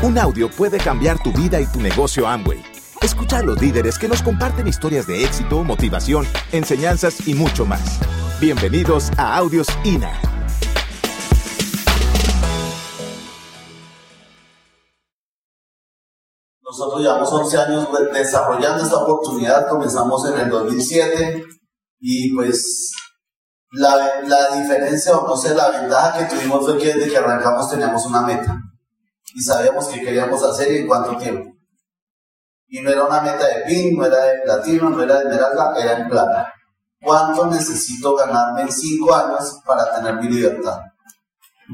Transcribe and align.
Un 0.00 0.16
audio 0.16 0.48
puede 0.48 0.78
cambiar 0.78 1.20
tu 1.20 1.32
vida 1.32 1.60
y 1.60 1.66
tu 1.66 1.80
negocio 1.80 2.28
Amway. 2.28 2.62
Escucha 3.02 3.38
a 3.38 3.42
los 3.42 3.60
líderes 3.60 3.98
que 3.98 4.06
nos 4.06 4.22
comparten 4.22 4.68
historias 4.68 5.08
de 5.08 5.24
éxito, 5.24 5.64
motivación, 5.64 6.24
enseñanzas 6.52 7.26
y 7.26 7.34
mucho 7.34 7.66
más. 7.66 7.98
Bienvenidos 8.38 9.10
a 9.16 9.36
Audios 9.36 9.66
INA. 9.82 10.12
Nosotros 16.62 17.00
llevamos 17.00 17.32
11 17.32 17.58
años 17.58 17.88
desarrollando 18.12 18.84
esta 18.84 18.98
oportunidad, 18.98 19.68
comenzamos 19.68 20.24
en 20.30 20.38
el 20.38 20.48
2007 20.48 21.44
y 21.98 22.36
pues 22.36 22.92
la, 23.72 24.22
la 24.24 24.60
diferencia 24.60 25.16
o 25.16 25.26
no 25.26 25.36
sé, 25.36 25.56
la 25.56 25.70
ventaja 25.70 26.18
que 26.18 26.36
tuvimos 26.36 26.64
fue 26.64 26.78
que 26.78 26.94
desde 26.94 27.10
que 27.10 27.16
arrancamos 27.16 27.68
teníamos 27.68 28.06
una 28.06 28.22
meta 28.22 28.62
y 29.34 29.42
sabíamos 29.42 29.88
qué 29.88 30.00
queríamos 30.00 30.42
hacer 30.42 30.72
y 30.72 30.78
en 30.78 30.86
cuánto 30.86 31.16
tiempo. 31.16 31.50
Y 32.68 32.80
no 32.80 32.90
era 32.90 33.04
una 33.04 33.20
meta 33.20 33.46
de 33.46 33.62
pin, 33.66 33.96
no 33.96 34.04
era 34.04 34.22
de 34.24 34.40
platino, 34.44 34.90
no 34.90 35.02
era 35.02 35.18
de 35.18 35.24
esmeralda, 35.24 35.74
era 35.80 35.98
en 35.98 36.08
plata. 36.08 36.52
¿Cuánto 37.00 37.46
necesito 37.46 38.14
ganarme 38.16 38.62
en 38.62 38.72
cinco 38.72 39.14
años 39.14 39.60
para 39.64 39.94
tener 39.94 40.14
mi 40.16 40.28
libertad? 40.28 40.78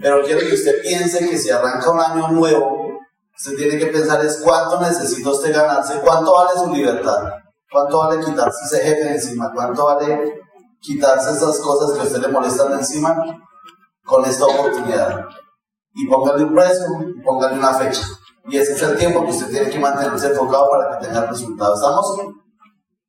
Pero 0.01 0.23
quiero 0.25 0.41
que 0.41 0.55
usted 0.55 0.83
piense 0.83 1.29
que 1.29 1.39
si 1.39 1.51
arranca 1.51 1.91
un 1.91 2.01
año 2.01 2.29
nuevo, 2.29 2.99
usted 3.37 3.57
tiene 3.57 3.79
que 3.79 3.87
pensar 3.87 4.25
es 4.25 4.41
cuánto 4.43 4.81
necesita 4.81 5.31
usted 5.31 5.55
ganarse, 5.55 6.01
cuánto 6.01 6.33
vale 6.33 6.59
su 6.59 6.73
libertad, 6.73 7.31
cuánto 7.71 7.99
vale 7.99 8.25
quitarse 8.25 8.65
ese 8.65 8.85
jefe 8.85 9.13
encima, 9.13 9.51
cuánto 9.53 9.85
vale 9.85 10.43
quitarse 10.81 11.31
esas 11.31 11.59
cosas 11.61 11.93
que 11.95 12.01
a 12.01 12.05
usted 12.05 12.21
le 12.21 12.29
molestan 12.29 12.73
encima 12.73 13.17
con 14.05 14.25
esta 14.25 14.45
oportunidad. 14.45 15.25
Y 15.95 16.09
póngale 16.09 16.45
un 16.45 16.55
precio, 16.55 16.87
y 17.17 17.23
póngale 17.23 17.59
una 17.59 17.75
fecha. 17.75 18.03
Y 18.47 18.59
ese 18.59 18.73
es 18.73 18.83
el 18.83 18.99
tiempo 18.99 19.25
que 19.25 19.31
usted 19.31 19.49
tiene 19.49 19.71
que 19.71 19.79
mantenerse 19.79 20.29
enfocado 20.29 20.69
para 20.71 20.99
que 20.99 21.07
tenga 21.07 21.27
resultados. 21.27 21.81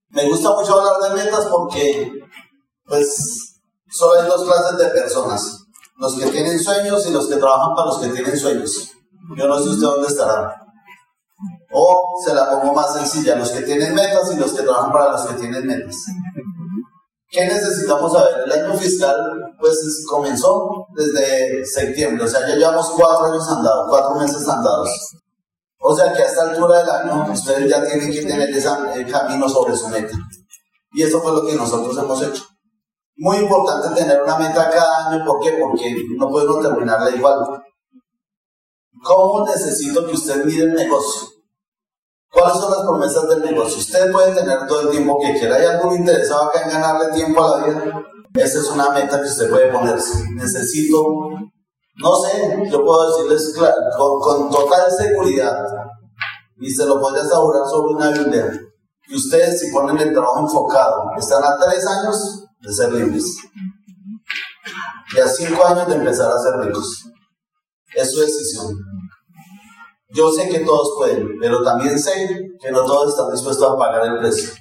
Me 0.09 0.29
gusta 0.29 0.49
mucho 0.51 0.79
hablar 0.79 1.09
de 1.09 1.23
metas 1.23 1.45
porque, 1.47 2.13
pues, 2.85 3.59
solo 3.89 4.21
hay 4.21 4.27
dos 4.27 4.45
clases 4.45 4.77
de 4.77 4.89
personas. 4.89 5.65
Los 5.97 6.15
que 6.17 6.27
tienen 6.27 6.59
sueños 6.59 7.05
y 7.07 7.11
los 7.11 7.27
que 7.27 7.35
trabajan 7.35 7.75
para 7.75 7.87
los 7.87 7.99
que 7.99 8.09
tienen 8.09 8.37
sueños. 8.37 8.91
Yo 9.35 9.47
no 9.47 9.59
sé 9.59 9.69
usted 9.69 9.87
dónde 9.87 10.07
estará. 10.07 10.55
O 11.71 12.21
se 12.25 12.33
la 12.33 12.49
pongo 12.49 12.73
más 12.73 12.93
sencilla, 12.93 13.35
los 13.35 13.51
que 13.51 13.63
tienen 13.63 13.93
metas 13.93 14.31
y 14.31 14.37
los 14.37 14.53
que 14.53 14.63
trabajan 14.63 14.91
para 14.91 15.11
los 15.11 15.25
que 15.25 15.33
tienen 15.35 15.65
metas. 15.65 15.95
¿Qué 17.29 17.45
necesitamos 17.45 18.13
saber? 18.13 18.43
El 18.45 18.51
año 18.51 18.73
fiscal, 18.77 19.15
pues 19.59 20.05
comenzó 20.09 20.84
desde 20.95 21.65
septiembre, 21.65 22.23
o 22.23 22.27
sea, 22.27 22.47
ya 22.47 22.55
llevamos 22.55 22.89
cuatro 22.91 23.25
años 23.27 23.47
andados, 23.49 23.87
cuatro 23.89 24.15
meses 24.15 24.47
andados. 24.47 24.89
O 25.79 25.95
sea 25.95 26.13
que 26.13 26.23
a 26.23 26.25
esta 26.25 26.49
altura 26.49 26.79
del 26.79 26.89
año 26.89 27.31
ustedes 27.31 27.69
ya 27.69 27.85
tienen 27.85 28.11
que 28.11 28.21
tener 28.21 28.49
ese 28.49 28.69
camino 29.11 29.47
sobre 29.47 29.75
su 29.75 29.87
meta. 29.89 30.17
Y 30.93 31.03
eso 31.03 31.21
fue 31.21 31.33
lo 31.33 31.45
que 31.45 31.55
nosotros 31.55 31.97
hemos 31.97 32.21
hecho. 32.23 32.43
Muy 33.17 33.37
importante 33.37 34.01
tener 34.01 34.21
una 34.23 34.37
meta 34.37 34.69
cada 34.69 35.09
año, 35.09 35.23
¿por 35.25 35.39
qué? 35.41 35.57
Porque 35.61 35.95
no 36.17 36.29
podemos 36.29 36.61
terminarla 36.61 37.11
igual. 37.11 37.35
¿Cómo 39.03 39.45
necesito 39.45 40.05
que 40.07 40.13
usted 40.13 40.43
mire 40.45 40.63
el 40.63 40.73
negocio? 40.73 41.34
¿Cuáles 42.35 42.57
son 42.57 42.69
las 42.69 42.81
promesas 42.81 43.29
del 43.29 43.41
negocio? 43.43 43.77
Usted 43.77 44.11
puede 44.11 44.35
tener 44.35 44.67
todo 44.67 44.81
el 44.81 44.89
tiempo 44.89 45.17
que 45.21 45.39
quiera. 45.39 45.55
¿Hay 45.55 45.65
algún 45.67 45.95
interesado 45.95 46.49
acá 46.49 46.63
en 46.63 46.69
ganarle 46.69 47.13
tiempo 47.13 47.41
a 47.41 47.57
la 47.57 47.65
vida? 47.65 48.03
Esa 48.33 48.59
es 48.59 48.67
una 48.67 48.89
meta 48.89 49.21
que 49.21 49.29
usted 49.29 49.49
puede 49.49 49.71
ponerse. 49.71 50.21
Necesito, 50.33 51.01
no 51.95 52.15
sé, 52.17 52.69
yo 52.69 52.83
puedo 52.83 53.07
decirles 53.07 53.55
con, 53.97 54.49
total 54.49 54.91
seguridad, 54.91 55.65
y 56.57 56.69
se 56.69 56.85
lo 56.85 56.99
puede 56.99 57.21
asegurar 57.21 57.63
sobre 57.69 57.93
una 57.93 58.09
Biblia, 58.09 58.51
que 59.07 59.15
ustedes 59.15 59.61
si 59.61 59.71
ponen 59.71 59.97
el 59.97 60.11
trabajo 60.11 60.41
enfocado, 60.41 61.11
están 61.17 61.41
a 61.41 61.57
tres 61.57 61.87
años 61.87 62.43
de 62.59 62.73
ser 62.73 62.91
libres. 62.91 63.37
Y 65.15 65.19
a 65.21 65.27
cinco 65.29 65.65
años 65.65 65.87
de 65.87 65.95
empezar 65.95 66.29
a 66.29 66.39
ser 66.39 66.57
ricos. 66.57 67.05
Es 67.95 68.11
su 68.11 68.19
decisión. 68.19 68.75
Yo 70.15 70.31
sé 70.31 70.47
que 70.47 70.59
todos 70.59 70.93
pueden, 70.97 71.37
pero 71.41 71.61
también 71.61 71.99
sé 71.99 72.13
que 72.61 72.71
no 72.71 72.85
todos 72.85 73.09
están 73.09 73.29
dispuestos 73.31 73.69
a 73.69 73.77
pagar 73.77 74.05
el 74.05 74.19
precio. 74.19 74.53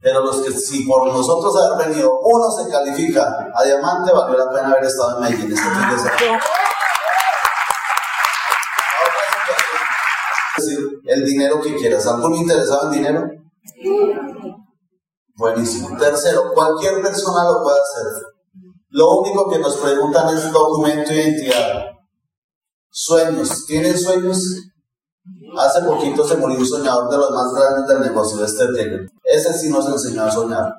Pero 0.00 0.24
los 0.24 0.40
que, 0.40 0.50
si 0.50 0.84
por 0.84 1.06
nosotros 1.12 1.54
haber 1.56 1.88
venido, 1.88 2.10
uno 2.22 2.50
se 2.50 2.70
califica 2.70 3.50
a 3.54 3.64
diamante, 3.64 4.12
valió 4.12 4.38
la 4.38 4.50
pena 4.50 4.70
haber 4.70 4.84
estado 4.84 5.16
en 5.16 5.24
Medellín 5.24 5.52
este 5.52 5.68
fin 5.68 5.90
de 5.90 5.98
semana. 5.98 6.42
Decir, 10.56 10.78
el 11.04 11.24
dinero 11.24 11.60
que 11.60 11.76
quieras. 11.76 12.06
¿Algún 12.06 12.36
interesado 12.36 12.86
en 12.86 12.92
dinero? 12.92 13.24
Buenísimo. 15.36 15.98
Tercero, 15.98 16.54
cualquier 16.54 17.02
persona 17.02 17.44
lo 17.44 17.62
puede 17.62 17.78
hacer. 17.78 18.26
Lo 18.88 19.18
único 19.18 19.50
que 19.50 19.58
nos 19.58 19.76
preguntan 19.76 20.34
es 20.34 20.50
documento 20.50 21.10
de 21.10 21.16
identidad. 21.16 21.95
Sueños. 22.98 23.66
¿Tienen 23.66 23.98
sueños? 23.98 24.42
Hace 25.58 25.82
poquito 25.82 26.26
se 26.26 26.38
murió 26.38 26.58
un 26.58 26.66
soñador 26.66 27.10
de 27.10 27.18
los 27.18 27.30
más 27.30 27.52
grandes 27.52 27.86
del 27.86 28.00
negocio, 28.00 28.42
este 28.42 28.72
tema. 28.72 29.06
Ese 29.22 29.52
sí 29.52 29.68
nos 29.68 29.86
enseñó 29.86 30.22
a 30.22 30.30
soñar. 30.30 30.72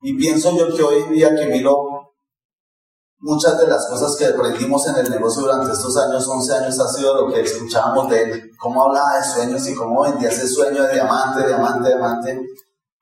Y 0.00 0.16
pienso 0.16 0.56
yo 0.56 0.72
que 0.72 0.80
hoy 0.84 1.02
en 1.02 1.12
día 1.12 1.34
que 1.34 1.46
miro 1.46 2.14
muchas 3.18 3.58
de 3.58 3.66
las 3.66 3.84
cosas 3.88 4.14
que 4.14 4.26
aprendimos 4.26 4.86
en 4.86 4.94
el 4.94 5.10
negocio 5.10 5.42
durante 5.42 5.72
estos 5.72 5.96
años, 5.96 6.28
11 6.28 6.54
años, 6.54 6.78
ha 6.78 6.86
sido 6.86 7.26
lo 7.26 7.32
que 7.32 7.40
escuchábamos 7.40 8.10
de 8.10 8.22
él, 8.22 8.50
cómo 8.60 8.84
hablaba 8.84 9.16
de 9.16 9.24
sueños 9.24 9.66
y 9.66 9.74
cómo 9.74 10.04
vendía 10.04 10.28
ese 10.28 10.46
sueño 10.46 10.84
de 10.84 10.92
diamante, 10.94 11.48
diamante, 11.48 11.88
diamante, 11.88 12.40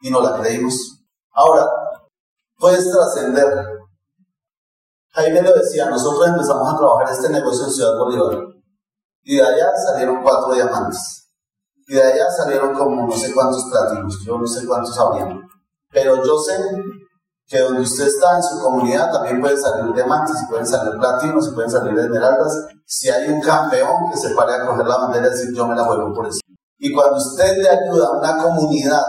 y 0.01 0.11
no 0.11 0.23
la 0.23 0.41
creímos. 0.41 0.75
Ahora, 1.33 1.67
puedes 2.59 2.91
trascender. 2.91 3.47
Jaime 5.11 5.43
lo 5.43 5.53
decía, 5.53 5.91
nosotros 5.91 6.27
empezamos 6.29 6.73
a 6.73 6.79
trabajar 6.79 7.13
este 7.13 7.29
negocio 7.29 7.67
en 7.67 7.71
Ciudad 7.71 7.99
Bolívar. 7.99 8.54
Y 9.25 9.37
de 9.37 9.43
allá 9.43 9.71
salieron 9.87 10.23
cuatro 10.23 10.53
diamantes. 10.53 11.31
Y 11.87 11.95
de 11.95 12.03
allá 12.03 12.31
salieron 12.31 12.75
como 12.75 13.07
no 13.07 13.13
sé 13.13 13.33
cuántos 13.33 13.65
platinos, 13.71 14.19
yo 14.25 14.39
no 14.39 14.47
sé 14.47 14.67
cuántos 14.67 14.99
habían. 14.99 15.41
Pero 15.91 16.25
yo 16.25 16.39
sé 16.39 16.57
que 17.47 17.61
donde 17.61 17.83
usted 17.83 18.07
está 18.07 18.37
en 18.37 18.43
su 18.43 18.61
comunidad 18.61 19.13
también 19.13 19.41
pueden 19.41 19.61
salir 19.61 19.95
diamantes, 19.95 20.37
pueden 20.49 20.67
salir 20.67 20.99
platinos, 20.99 21.49
y 21.49 21.55
pueden 21.55 21.71
salir 21.71 21.99
esmeraldas. 21.99 22.67
Si 22.87 23.09
hay 23.09 23.29
un 23.29 23.41
campeón 23.41 24.11
que 24.11 24.19
se 24.19 24.35
pare 24.35 24.55
a 24.55 24.67
coger 24.67 24.87
la 24.87 24.99
bandera 24.99 25.27
y 25.27 25.31
decir 25.31 25.55
yo 25.55 25.67
me 25.67 25.75
la 25.75 25.85
juego 25.85 26.13
por 26.15 26.27
eso. 26.27 26.41
Y 26.79 26.93
cuando 26.93 27.17
usted 27.17 27.57
le 27.59 27.69
ayuda 27.69 28.09
a 28.09 28.19
una 28.19 28.43
comunidad 28.43 29.03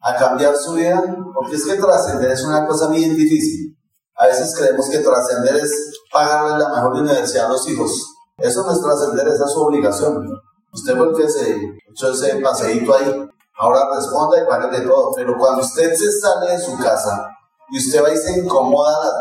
a 0.00 0.16
cambiar 0.16 0.56
su 0.56 0.74
vida, 0.74 1.02
porque 1.34 1.56
es 1.56 1.64
que 1.64 1.74
trascender 1.74 2.30
es 2.30 2.44
una 2.44 2.66
cosa 2.66 2.88
bien 2.88 3.16
difícil. 3.16 3.76
A 4.16 4.26
veces 4.26 4.54
creemos 4.56 4.88
que 4.88 4.98
trascender 4.98 5.56
es 5.56 5.72
pagarle 6.12 6.58
la 6.58 6.68
mejor 6.70 6.92
universidad 6.94 7.46
a 7.46 7.50
los 7.50 7.68
hijos. 7.68 8.13
Eso 8.36 8.64
no 8.64 8.72
es 8.72 8.80
trascender, 8.80 9.28
esa 9.28 9.44
es 9.44 9.52
su 9.52 9.62
obligación. 9.62 10.28
Usted 10.72 10.96
fue 10.96 11.08
el 11.08 11.16
que 11.16 11.28
se 11.28 11.56
echó 11.90 12.12
ese 12.12 12.36
paseíto 12.36 12.94
ahí. 12.94 13.28
Ahora 13.56 13.86
responda 13.94 14.42
y 14.42 14.46
págale 14.46 14.80
todo. 14.80 15.12
Pero 15.14 15.36
cuando 15.38 15.62
usted 15.62 15.94
se 15.94 16.10
sale 16.10 16.52
de 16.52 16.58
su 16.58 16.76
casa 16.76 17.28
y 17.70 17.78
usted 17.78 18.02
va 18.02 18.10
y 18.10 18.16
se 18.16 18.40
incomoda 18.40 18.96
a 18.96 19.04
las 19.04 19.14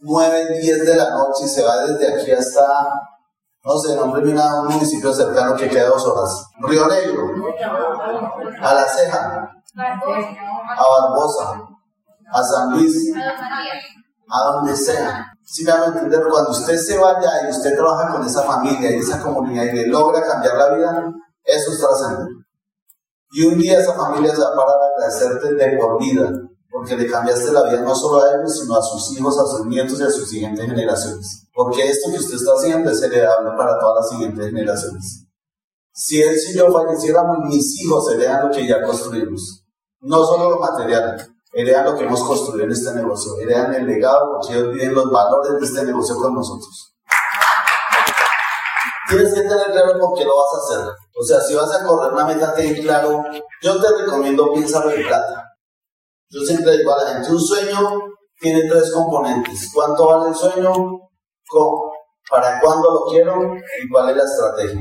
9, 0.00 0.58
10 0.60 0.86
de 0.86 0.96
la 0.96 1.10
noche 1.10 1.44
y 1.44 1.48
se 1.48 1.64
va 1.64 1.84
desde 1.86 2.14
aquí 2.14 2.32
hasta, 2.32 2.62
no 3.64 3.78
sé, 3.78 3.96
nombre 3.96 4.22
un 4.22 4.68
municipio 4.68 5.12
cercano 5.12 5.56
que 5.56 5.68
queda 5.68 5.88
dos 5.88 6.06
horas. 6.06 6.46
Río 6.60 6.86
Negro, 6.86 7.28
a 8.62 8.74
La 8.74 8.84
Ceja, 8.84 9.50
a 9.76 10.84
Barbosa, 11.00 11.62
a 12.30 12.42
San 12.42 12.72
Luis, 12.72 13.12
a 14.28 14.44
donde 14.52 14.76
sea. 14.76 15.32
Si 15.52 15.64
me 15.64 15.72
a 15.72 15.86
entender, 15.86 16.22
cuando 16.30 16.52
usted 16.52 16.76
se 16.76 16.96
vaya 16.96 17.28
y 17.44 17.50
usted 17.50 17.74
trabaja 17.74 18.12
con 18.12 18.24
esa 18.24 18.44
familia 18.44 18.92
y 18.92 19.00
esa 19.00 19.20
comunidad 19.20 19.64
y 19.64 19.72
le 19.72 19.86
logra 19.88 20.22
cambiar 20.22 20.56
la 20.56 20.76
vida, 20.76 21.12
eso 21.42 21.72
es 21.72 21.80
trascendente. 21.80 22.46
Y 23.32 23.44
un 23.46 23.58
día 23.58 23.80
esa 23.80 23.94
familia 23.94 24.32
se 24.32 24.40
va 24.40 24.46
a 24.46 24.54
parar 24.54 24.76
a 24.80 24.86
agradecerte 24.94 25.54
de 25.54 25.76
por 25.76 26.00
vida, 26.00 26.30
porque 26.70 26.96
le 26.96 27.10
cambiaste 27.10 27.50
la 27.50 27.64
vida 27.64 27.80
no 27.80 27.96
solo 27.96 28.22
a 28.22 28.28
ellos, 28.36 28.60
sino 28.60 28.76
a 28.76 28.82
sus 28.82 29.18
hijos, 29.18 29.36
a 29.40 29.44
sus 29.44 29.66
nietos 29.66 29.98
y 29.98 30.04
a 30.04 30.10
sus 30.10 30.30
siguientes 30.30 30.64
generaciones. 30.64 31.48
Porque 31.52 31.90
esto 31.90 32.12
que 32.12 32.18
usted 32.18 32.36
está 32.36 32.52
haciendo 32.52 32.88
es 32.88 33.02
heredable 33.02 33.50
para 33.56 33.76
todas 33.80 34.02
las 34.02 34.10
siguientes 34.10 34.46
generaciones. 34.46 35.26
Si 35.92 36.22
él 36.22 36.36
y 36.48 36.56
yo 36.56 36.70
falleciéramos, 36.70 37.38
mis 37.48 37.82
hijos 37.82 38.08
heredan 38.12 38.46
lo 38.46 38.54
que 38.54 38.68
ya 38.68 38.84
construimos. 38.84 39.64
No 39.98 40.24
solo 40.24 40.50
lo 40.50 40.60
material, 40.60 41.26
heredan 41.52 41.84
lo 41.84 41.96
que 41.96 42.04
hemos 42.04 42.22
construido 42.22 42.64
en 42.64 42.72
este 42.72 42.94
negocio, 42.94 43.38
heredan 43.40 43.74
el 43.74 43.86
legado 43.86 44.32
porque 44.32 44.54
ellos 44.54 44.72
viven 44.72 44.94
los 44.94 45.10
valores 45.10 45.60
de 45.60 45.66
este 45.66 45.84
negocio 45.84 46.16
con 46.16 46.34
nosotros. 46.34 46.94
Tienes 49.08 49.34
que 49.34 49.40
tener 49.40 49.66
claro 49.72 49.98
por 49.98 50.16
qué 50.16 50.24
lo 50.24 50.36
vas 50.36 50.54
a 50.54 50.58
hacer. 50.58 50.94
O 51.18 51.24
sea, 51.24 51.40
si 51.40 51.54
vas 51.54 51.72
a 51.74 51.84
correr 51.84 52.12
una 52.12 52.24
meta, 52.24 52.54
ten 52.54 52.80
claro. 52.80 53.24
Yo 53.60 53.80
te 53.80 53.88
recomiendo 53.98 54.52
piensa 54.52 54.84
en 54.84 55.06
plata. 55.06 55.44
Yo 56.28 56.40
siempre 56.42 56.78
digo 56.78 56.94
a 56.94 57.02
la 57.02 57.10
gente, 57.10 57.32
un 57.32 57.40
sueño 57.40 57.98
tiene 58.38 58.68
tres 58.68 58.92
componentes. 58.92 59.70
¿Cuánto 59.74 60.06
vale 60.06 60.28
el 60.28 60.34
sueño? 60.36 60.72
¿Para 62.30 62.60
cuándo 62.60 62.92
lo 62.92 63.04
quiero? 63.06 63.56
¿Y 63.82 63.88
cuál 63.90 64.10
es 64.10 64.16
la 64.16 64.22
estrategia? 64.22 64.80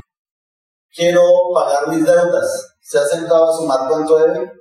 quiero 0.94 1.22
pagar 1.54 1.88
mis 1.88 2.06
deudas. 2.06 2.76
¿Se 2.82 3.00
ha 3.00 3.06
sentado 3.06 3.50
a 3.50 3.54
sumar 3.54 3.88
cuánto 3.88 4.18
debe? 4.18 4.52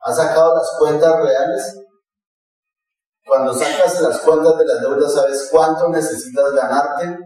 ¿Ha 0.00 0.12
sacado 0.12 0.54
las 0.54 0.70
cuentas 0.78 1.16
reales? 1.20 1.80
Cuando 3.26 3.52
sacas 3.52 4.00
las 4.00 4.18
cuentas 4.20 4.56
de 4.56 4.64
las 4.64 4.80
deudas, 4.80 5.12
¿sabes 5.12 5.48
cuánto 5.50 5.88
necesitas 5.88 6.52
ganarte 6.52 7.18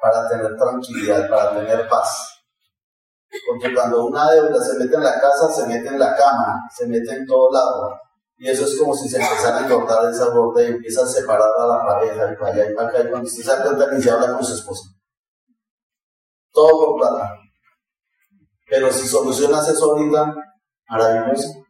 para 0.00 0.28
tener 0.28 0.56
tranquilidad, 0.56 1.28
para 1.28 1.56
tener 1.56 1.88
paz? 1.88 2.28
Porque 3.46 3.74
cuando 3.74 4.06
una 4.06 4.30
deuda 4.30 4.62
se 4.62 4.78
mete 4.78 4.94
en 4.94 5.02
la 5.02 5.20
casa, 5.20 5.48
se 5.52 5.66
mete 5.66 5.88
en 5.88 5.98
la 5.98 6.14
cama, 6.14 6.60
se 6.76 6.86
mete 6.86 7.12
en 7.14 7.26
todo 7.26 7.50
lado. 7.50 7.98
Y 8.36 8.48
eso 8.48 8.64
es 8.64 8.78
como 8.78 8.94
si 8.94 9.08
se 9.08 9.20
empezara 9.20 9.64
a 9.64 9.68
cortar 9.68 10.10
esa 10.10 10.28
borde 10.30 10.64
y 10.64 10.72
empieza 10.72 11.02
a 11.02 11.06
separar 11.06 11.48
a 11.58 11.66
la 11.66 11.84
pareja 11.84 12.32
y 12.32 12.36
para 12.36 12.52
allá 12.52 12.70
y 12.70 12.74
para 12.74 12.88
acá. 12.88 13.00
Y 13.02 13.08
cuando 13.08 13.28
se 13.28 13.42
da 13.42 13.62
cuenta 13.62 13.86
ni 13.90 14.02
se 14.02 14.10
habla 14.10 14.34
con 14.34 14.44
su 14.44 14.54
esposa. 14.54 14.84
Todo 16.52 16.70
por 16.86 17.00
plata. 17.00 17.30
Pero 18.68 18.92
si 18.92 19.06
solucionas 19.08 19.68
eso 19.68 19.92
ahorita, 19.92 20.34
maravilloso. 20.88 21.61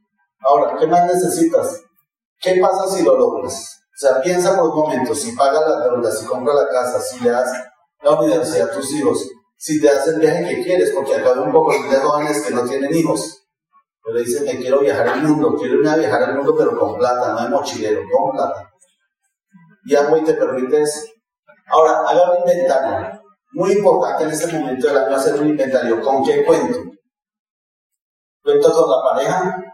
Ahora, 0.42 0.76
¿qué 0.78 0.86
más 0.86 1.06
necesitas? 1.06 1.80
¿Qué 2.40 2.60
pasa 2.60 2.88
si 2.88 3.04
lo 3.04 3.16
logras? 3.16 3.84
O 3.94 3.98
sea, 3.98 4.20
piensa 4.20 4.56
por 4.56 4.70
un 4.70 4.76
momento, 4.76 5.14
si 5.14 5.32
pagas 5.36 5.62
las 5.68 5.84
deudas, 5.84 6.18
si 6.18 6.26
compras 6.26 6.56
la 6.56 6.68
casa, 6.68 7.00
si 7.00 7.20
le 7.22 7.30
das 7.30 7.52
la 8.02 8.20
universidad 8.20 8.70
a 8.70 8.72
tus 8.72 8.92
hijos, 8.92 9.28
si 9.56 9.80
te 9.80 9.86
das 9.86 10.08
el 10.08 10.18
viaje 10.18 10.48
que 10.48 10.64
quieres, 10.64 10.90
porque 10.90 11.14
acá 11.14 11.34
hay 11.34 11.38
un 11.38 11.52
poco 11.52 11.72
de 11.72 11.96
jóvenes 11.96 12.44
que 12.44 12.52
no 12.52 12.64
tienen 12.64 12.92
hijos, 12.94 13.42
pero 14.02 14.18
dicen 14.18 14.44
que 14.44 14.58
quiero 14.58 14.80
viajar 14.80 15.06
al 15.06 15.22
mundo, 15.22 15.54
quiero 15.56 15.74
irme 15.74 15.90
a 15.90 15.96
viajar 15.96 16.22
al 16.24 16.36
mundo, 16.36 16.54
pero 16.58 16.76
con 16.76 16.96
plata, 16.96 17.32
no 17.34 17.42
de 17.44 17.48
mochilero, 17.50 18.02
con 18.10 18.32
plata. 18.32 18.68
Y 19.84 19.94
y 19.94 20.24
te 20.24 20.34
permite 20.34 20.82
eso. 20.82 21.00
Ahora, 21.68 22.00
haga 22.08 22.32
un 22.32 22.38
inventario. 22.38 23.20
Muy 23.52 23.72
importante 23.72 24.24
en 24.24 24.30
este 24.30 24.58
momento 24.58 24.88
del 24.88 24.96
año 24.96 25.16
hacer 25.16 25.40
un 25.40 25.48
inventario. 25.48 26.00
¿Con 26.00 26.24
qué 26.24 26.44
cuento? 26.44 26.78
¿Cuento 28.42 28.72
con 28.72 28.90
la 28.90 29.10
pareja? 29.10 29.71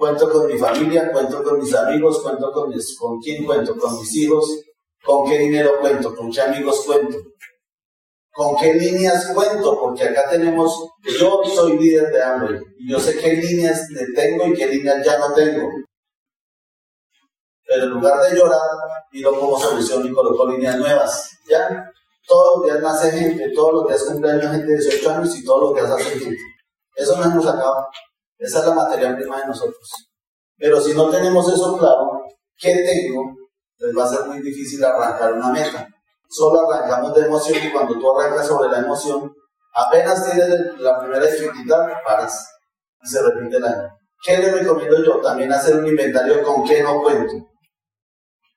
¿Cuento 0.00 0.30
con 0.30 0.46
mi 0.46 0.56
familia? 0.56 1.12
¿Cuento 1.12 1.44
con 1.44 1.60
mis 1.60 1.74
amigos? 1.74 2.22
¿Cuento 2.22 2.50
con, 2.52 2.70
mis, 2.70 2.96
con 2.98 3.20
quién 3.20 3.44
cuento? 3.44 3.76
¿Con 3.76 3.98
mis 3.98 4.16
hijos? 4.16 4.62
¿Con 5.04 5.28
qué 5.28 5.36
dinero 5.40 5.72
cuento? 5.78 6.16
¿Con 6.16 6.32
qué 6.32 6.40
amigos 6.40 6.86
cuento? 6.86 7.18
¿Con 8.32 8.56
qué 8.56 8.72
líneas 8.72 9.30
cuento? 9.34 9.78
Porque 9.78 10.04
acá 10.04 10.30
tenemos, 10.30 10.88
yo 11.20 11.42
soy 11.44 11.76
líder 11.76 12.10
de 12.10 12.22
hambre 12.22 12.62
y 12.78 12.90
yo 12.90 12.98
sé 12.98 13.18
qué 13.18 13.34
líneas 13.34 13.86
tengo 14.16 14.46
y 14.46 14.54
qué 14.54 14.68
líneas 14.68 15.04
ya 15.04 15.18
no 15.18 15.34
tengo. 15.34 15.68
Pero 17.66 17.84
en 17.84 17.90
lugar 17.90 18.22
de 18.22 18.38
llorar, 18.38 18.58
lo 19.12 19.38
como 19.38 19.60
solución 19.60 20.06
y 20.06 20.12
coloco 20.14 20.48
líneas 20.48 20.78
nuevas. 20.78 21.30
¿Ya? 21.46 21.92
Todos 22.26 22.56
los 22.56 22.64
días 22.64 22.80
nace 22.80 23.10
gente, 23.10 23.52
todos 23.54 23.74
los 23.74 23.86
días 23.86 24.02
cumpleaños 24.04 24.50
gente 24.50 24.66
de 24.66 24.78
18 24.78 25.10
años 25.10 25.36
y 25.36 25.44
todos 25.44 25.60
los 25.60 25.74
días 25.74 25.90
hace 25.90 26.20
gente. 26.20 26.40
Eso 26.96 27.18
no 27.18 27.24
hemos 27.24 27.46
acabado. 27.46 27.86
Esa 28.40 28.60
es 28.60 28.66
la 28.66 28.74
materia 28.74 29.14
prima 29.14 29.38
de 29.38 29.48
nosotros. 29.48 30.08
Pero 30.56 30.80
si 30.80 30.94
no 30.94 31.10
tenemos 31.10 31.46
eso 31.52 31.76
claro, 31.76 32.22
¿qué 32.56 32.74
tengo? 32.74 33.22
Pues 33.78 33.92
va 33.96 34.04
a 34.04 34.08
ser 34.08 34.26
muy 34.26 34.40
difícil 34.40 34.82
arrancar 34.82 35.34
una 35.34 35.50
meta. 35.50 35.86
Solo 36.28 36.70
arrancamos 36.70 37.14
de 37.14 37.26
emoción 37.26 37.58
y 37.62 37.70
cuando 37.70 37.98
tú 37.98 38.18
arrancas 38.18 38.46
sobre 38.46 38.70
la 38.70 38.78
emoción, 38.78 39.30
apenas 39.74 40.24
tienes 40.24 40.48
la 40.78 40.98
primera 40.98 41.26
dificultad, 41.26 41.86
paras 42.06 42.48
y 43.02 43.08
se 43.08 43.22
repite 43.22 43.58
el 43.58 43.64
año. 43.64 43.88
¿Qué 44.24 44.38
le 44.38 44.52
recomiendo 44.52 45.04
yo? 45.04 45.20
También 45.20 45.52
hacer 45.52 45.76
un 45.76 45.86
inventario 45.86 46.42
con 46.42 46.64
qué 46.64 46.82
no 46.82 47.02
cuento. 47.02 47.34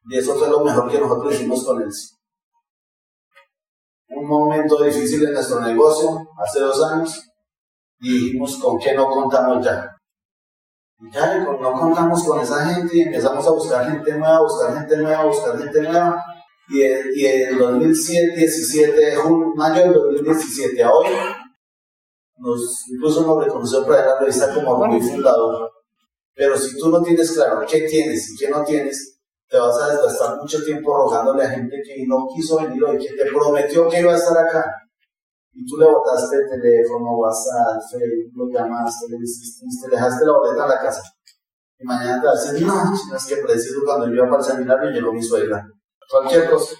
Y 0.06 0.18
eso 0.18 0.35
fue 0.35 0.50
lo 0.50 0.63
mejor 0.63 0.89
que 0.89 1.00
nosotros 1.00 1.33
hicimos 1.33 1.65
con 1.65 1.81
él. 1.81 1.89
Un 4.09 4.27
momento 4.27 4.81
difícil 4.81 5.25
en 5.25 5.33
nuestro 5.33 5.59
negocio, 5.59 6.25
hace 6.38 6.59
dos 6.59 6.83
años, 6.83 7.32
y 8.04 8.12
dijimos 8.12 8.58
con 8.58 8.78
qué 8.78 8.94
no 8.94 9.08
contamos 9.08 9.66
ya. 9.66 9.90
Y 11.00 11.12
ya 11.12 11.38
no 11.38 11.58
contamos 11.74 12.24
con 12.24 12.40
esa 12.42 12.66
gente 12.66 12.98
y 12.98 13.02
empezamos 13.02 13.48
a 13.48 13.52
buscar 13.52 13.90
gente 13.90 14.12
nueva, 14.12 14.42
buscar 14.42 14.78
gente 14.78 14.98
nueva, 14.98 15.24
buscar 15.24 15.58
gente 15.58 15.82
nueva 15.82 16.24
y 16.68 16.82
en, 16.82 17.02
y 17.16 17.26
en 17.26 17.58
2017, 17.58 19.16
mayo 19.56 19.82
del 19.82 19.94
2017 19.94 20.84
a 20.84 20.92
hoy, 20.92 21.08
nos, 22.38 22.88
incluso 22.90 23.26
nos 23.26 23.46
reconoció 23.46 23.86
para 23.86 24.06
la 24.06 24.20
revista 24.20 24.54
como 24.54 24.86
muy 24.86 25.02
fundador. 25.02 25.72
Pero 26.36 26.58
si 26.58 26.78
tú 26.78 26.90
no 26.90 27.02
tienes 27.02 27.32
claro 27.32 27.66
qué 27.70 27.82
tienes 27.82 28.32
y 28.32 28.38
qué 28.38 28.50
no 28.50 28.64
tienes, 28.64 29.20
te 29.48 29.58
vas 29.58 29.80
a 29.82 29.90
desgastar 29.92 30.38
mucho 30.38 30.64
tiempo 30.64 30.96
rogándole 30.96 31.44
a 31.44 31.50
gente 31.50 31.82
que 31.86 32.06
no 32.08 32.28
quiso 32.34 32.58
venir 32.58 32.84
hoy, 32.84 32.98
que 32.98 33.14
te 33.14 33.26
prometió 33.32 33.88
que 33.88 34.00
iba 34.00 34.14
a 34.14 34.18
estar 34.18 34.38
acá. 34.38 34.82
Y 35.56 35.66
tú 35.66 35.78
le 35.78 35.86
botaste 35.86 36.36
el 36.36 36.50
teléfono, 36.50 37.18
WhatsApp, 37.18 37.82
Facebook, 37.92 38.34
lo 38.36 38.60
llamaste, 38.60 39.08
le 39.10 39.18
insististe, 39.18 39.90
dejaste 39.90 40.26
la 40.26 40.32
boleta 40.34 40.66
a 40.66 40.68
la 40.68 40.80
casa. 40.82 41.04
Y 41.78 41.86
mañana 41.86 42.22
te 42.22 42.28
vas 42.28 42.48
a 42.48 42.52
decir, 42.52 42.68
no, 42.68 43.16
es 43.16 43.26
que 43.26 43.38
preciso 43.38 43.82
cuando 43.86 44.08
yo 44.08 44.14
iba 44.14 44.30
para 44.30 44.40
el 44.40 44.44
seminario 44.44 44.90
llegó 44.90 45.14
mi 45.14 45.22
suegra 45.22 45.68
cualquier 46.14 46.50
cosa. 46.50 46.76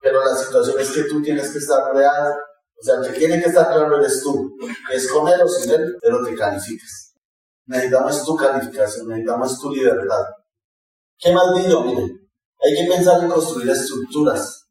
Pero 0.00 0.24
la 0.24 0.36
situación 0.36 0.80
es 0.80 0.90
que 0.90 1.04
tú 1.04 1.22
tienes 1.22 1.50
que 1.50 1.58
estar 1.58 1.94
real, 1.94 2.32
o 2.32 2.82
sea, 2.82 3.00
que 3.00 3.18
tiene 3.18 3.42
que 3.42 3.48
estar 3.48 3.66
claro 3.66 3.96
eres 3.98 4.22
tú, 4.22 4.56
es 4.92 5.10
con 5.10 5.28
él 5.28 5.40
o 5.42 5.48
sin 5.48 5.72
él, 5.72 5.96
pero 6.00 6.24
te 6.24 6.34
calificas. 6.34 7.14
Necesitamos 7.66 8.24
tu 8.24 8.36
calificación, 8.36 9.08
necesitamos 9.08 9.60
tu 9.60 9.70
libertad. 9.70 10.24
¿Qué 11.18 11.32
más 11.32 11.54
digo? 11.54 11.82
Miren, 11.82 12.30
hay 12.60 12.74
que 12.74 12.92
pensar 12.92 13.22
en 13.22 13.30
construir 13.30 13.70
estructuras. 13.70 14.67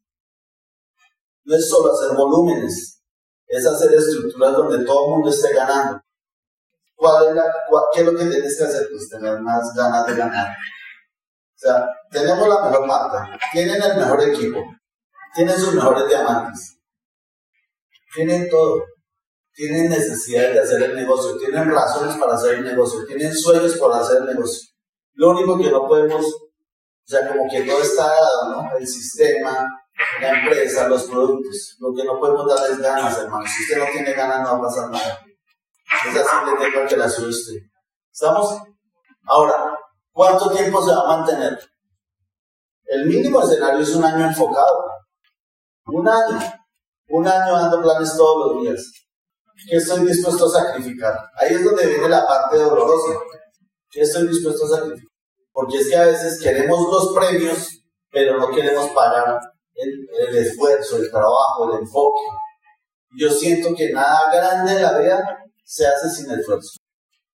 No 1.48 1.56
es 1.56 1.66
solo 1.66 1.94
hacer 1.94 2.14
volúmenes, 2.14 3.02
es 3.46 3.66
hacer 3.66 3.94
estructuras 3.94 4.52
donde 4.52 4.84
todo 4.84 5.06
el 5.06 5.10
mundo 5.12 5.30
esté 5.30 5.54
ganando. 5.54 5.98
¿Cuál 6.94 7.28
es 7.28 7.34
la, 7.36 7.44
¿Qué 7.94 8.00
es 8.00 8.06
lo 8.06 8.12
que 8.12 8.26
tienes 8.26 8.58
que 8.58 8.64
hacer? 8.64 8.86
Pues 8.90 9.08
tener 9.08 9.40
más 9.40 9.72
ganas 9.74 10.06
de 10.06 10.14
ganar. 10.14 10.48
O 10.48 11.58
sea, 11.58 11.88
tenemos 12.10 12.46
la 12.46 12.68
mejor 12.68 12.86
marca, 12.86 13.38
tienen 13.50 13.80
el 13.80 13.96
mejor 13.96 14.22
equipo, 14.24 14.62
tienen 15.34 15.56
sus 15.56 15.72
mejores 15.72 16.06
diamantes, 16.06 16.76
tienen 18.14 18.50
todo, 18.50 18.84
tienen 19.54 19.88
necesidad 19.88 20.52
de 20.52 20.60
hacer 20.60 20.82
el 20.82 20.96
negocio, 20.96 21.38
tienen 21.38 21.70
razones 21.70 22.14
para 22.16 22.34
hacer 22.34 22.56
el 22.56 22.64
negocio, 22.64 23.06
tienen 23.06 23.34
sueños 23.34 23.78
para 23.78 24.00
hacer 24.00 24.18
el 24.18 24.26
negocio. 24.26 24.68
Lo 25.14 25.30
único 25.30 25.56
que 25.56 25.70
no 25.70 25.88
podemos, 25.88 26.26
o 26.26 27.06
sea, 27.06 27.26
como 27.26 27.48
que 27.50 27.62
todo 27.62 27.80
está 27.80 28.06
dado, 28.06 28.50
¿no? 28.50 28.76
El 28.76 28.86
sistema, 28.86 29.66
la 30.20 30.40
empresa, 30.40 30.88
los 30.88 31.04
productos. 31.04 31.76
Lo 31.80 31.94
que 31.94 32.04
no 32.04 32.18
podemos 32.18 32.46
darles 32.48 32.78
ganas, 32.78 33.18
hermano. 33.18 33.44
Si 33.46 33.62
usted 33.62 33.78
no 33.78 33.92
tiene 33.92 34.12
ganas, 34.12 34.42
no 34.42 34.52
va 34.52 34.58
a 34.58 34.62
pasar 34.62 34.90
nada. 34.90 35.20
Es 36.06 36.16
así 36.16 36.36
de 36.50 36.70
tengo 36.70 36.86
que 36.86 36.96
la 36.96 37.06
usted. 37.06 37.54
¿Estamos? 38.10 38.58
Ahora, 39.26 39.78
¿Cuánto 40.18 40.50
tiempo 40.50 40.84
se 40.84 40.90
va 40.90 41.02
a 41.02 41.16
mantener? 41.16 41.56
El 42.86 43.06
mínimo 43.06 43.40
escenario 43.40 43.78
es 43.78 43.94
un 43.94 44.04
año 44.04 44.26
enfocado. 44.26 44.84
Un 45.86 46.08
año. 46.08 46.40
Un 47.10 47.24
año 47.24 47.52
dando 47.52 47.80
planes 47.80 48.16
todos 48.16 48.52
los 48.52 48.62
días. 48.64 48.82
¿Qué 49.70 49.76
estoy 49.76 50.04
dispuesto 50.04 50.46
a 50.46 50.60
sacrificar? 50.60 51.16
Ahí 51.36 51.54
es 51.54 51.64
donde 51.64 51.86
viene 51.86 52.08
la 52.08 52.26
parte 52.26 52.56
dolorosa. 52.56 53.16
¿Qué 53.88 54.00
estoy 54.00 54.26
dispuesto 54.26 54.64
a 54.64 54.78
sacrificar? 54.78 55.08
Porque 55.52 55.78
es 55.78 55.88
que 55.88 55.96
a 55.96 56.06
veces 56.06 56.42
queremos 56.42 56.88
los 56.90 57.14
premios, 57.14 57.68
pero 58.10 58.38
no 58.38 58.50
queremos 58.50 58.90
pagar 58.90 59.38
el, 59.78 60.36
esfuerzo, 60.36 60.96
el 60.96 61.10
trabajo, 61.10 61.70
el 61.72 61.80
enfoque. 61.80 62.20
Yo 63.16 63.30
siento 63.30 63.74
que 63.74 63.90
nada 63.90 64.30
grande 64.32 64.72
en 64.72 64.82
la 64.82 64.98
vida 64.98 65.44
se 65.64 65.86
hace 65.86 66.10
sin 66.10 66.30
esfuerzo. 66.30 66.78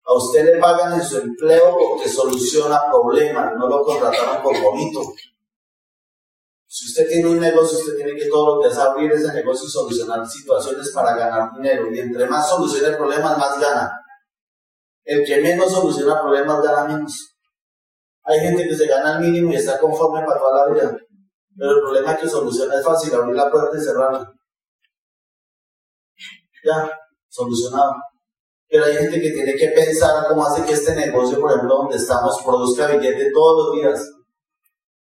A 0.06 0.14
usted 0.14 0.44
le 0.44 0.60
pagan 0.60 0.92
en 0.94 1.02
su 1.02 1.18
empleo 1.18 1.76
porque 1.78 2.08
soluciona 2.08 2.82
problemas, 2.90 3.52
no 3.58 3.66
lo 3.66 3.82
contrataron 3.82 4.42
por 4.42 4.60
bonito. 4.60 5.00
Si 6.66 6.88
usted 6.88 7.08
tiene 7.08 7.28
un 7.28 7.40
negocio, 7.40 7.78
usted 7.78 7.96
tiene 7.96 8.14
que 8.16 8.28
todos 8.28 8.56
los 8.56 8.64
días 8.64 8.84
abrir 8.84 9.10
ese 9.12 9.32
negocio 9.32 9.66
y 9.66 9.70
solucionar 9.70 10.28
situaciones 10.28 10.90
para 10.92 11.16
ganar 11.16 11.52
dinero. 11.54 11.86
Y 11.90 12.00
entre 12.00 12.26
más 12.26 12.48
solucione 12.48 12.96
problemas, 12.96 13.38
más 13.38 13.60
gana. 13.60 13.92
El 15.04 15.24
que 15.24 15.40
menos 15.40 15.70
soluciona 15.72 16.20
problemas 16.20 16.62
gana 16.62 16.84
menos. 16.84 17.36
Hay 18.24 18.40
gente 18.40 18.66
que 18.66 18.74
se 18.74 18.86
gana 18.86 19.16
el 19.16 19.20
mínimo 19.20 19.52
y 19.52 19.56
está 19.56 19.78
conforme 19.78 20.26
para 20.26 20.40
toda 20.40 20.66
la 20.66 20.74
vida. 20.74 20.96
Pero 21.56 21.70
el 21.70 21.80
problema 21.80 22.16
que 22.16 22.28
soluciona 22.28 22.74
es 22.74 22.84
fácil, 22.84 23.14
abrir 23.14 23.36
la 23.36 23.50
puerta 23.50 23.76
y 23.76 23.80
cerrarla. 23.80 24.32
Ya, 26.64 26.90
solucionado. 27.28 27.92
Pero 28.68 28.86
hay 28.86 28.96
gente 28.96 29.20
que 29.20 29.30
tiene 29.30 29.54
que 29.54 29.68
pensar 29.68 30.26
cómo 30.28 30.44
hace 30.44 30.64
que 30.64 30.72
este 30.72 30.96
negocio, 30.96 31.38
por 31.40 31.52
ejemplo, 31.52 31.76
donde 31.76 31.96
estamos, 31.96 32.42
produzca 32.44 32.88
billete 32.88 33.30
todos 33.32 33.66
los 33.66 33.76
días. 33.76 34.10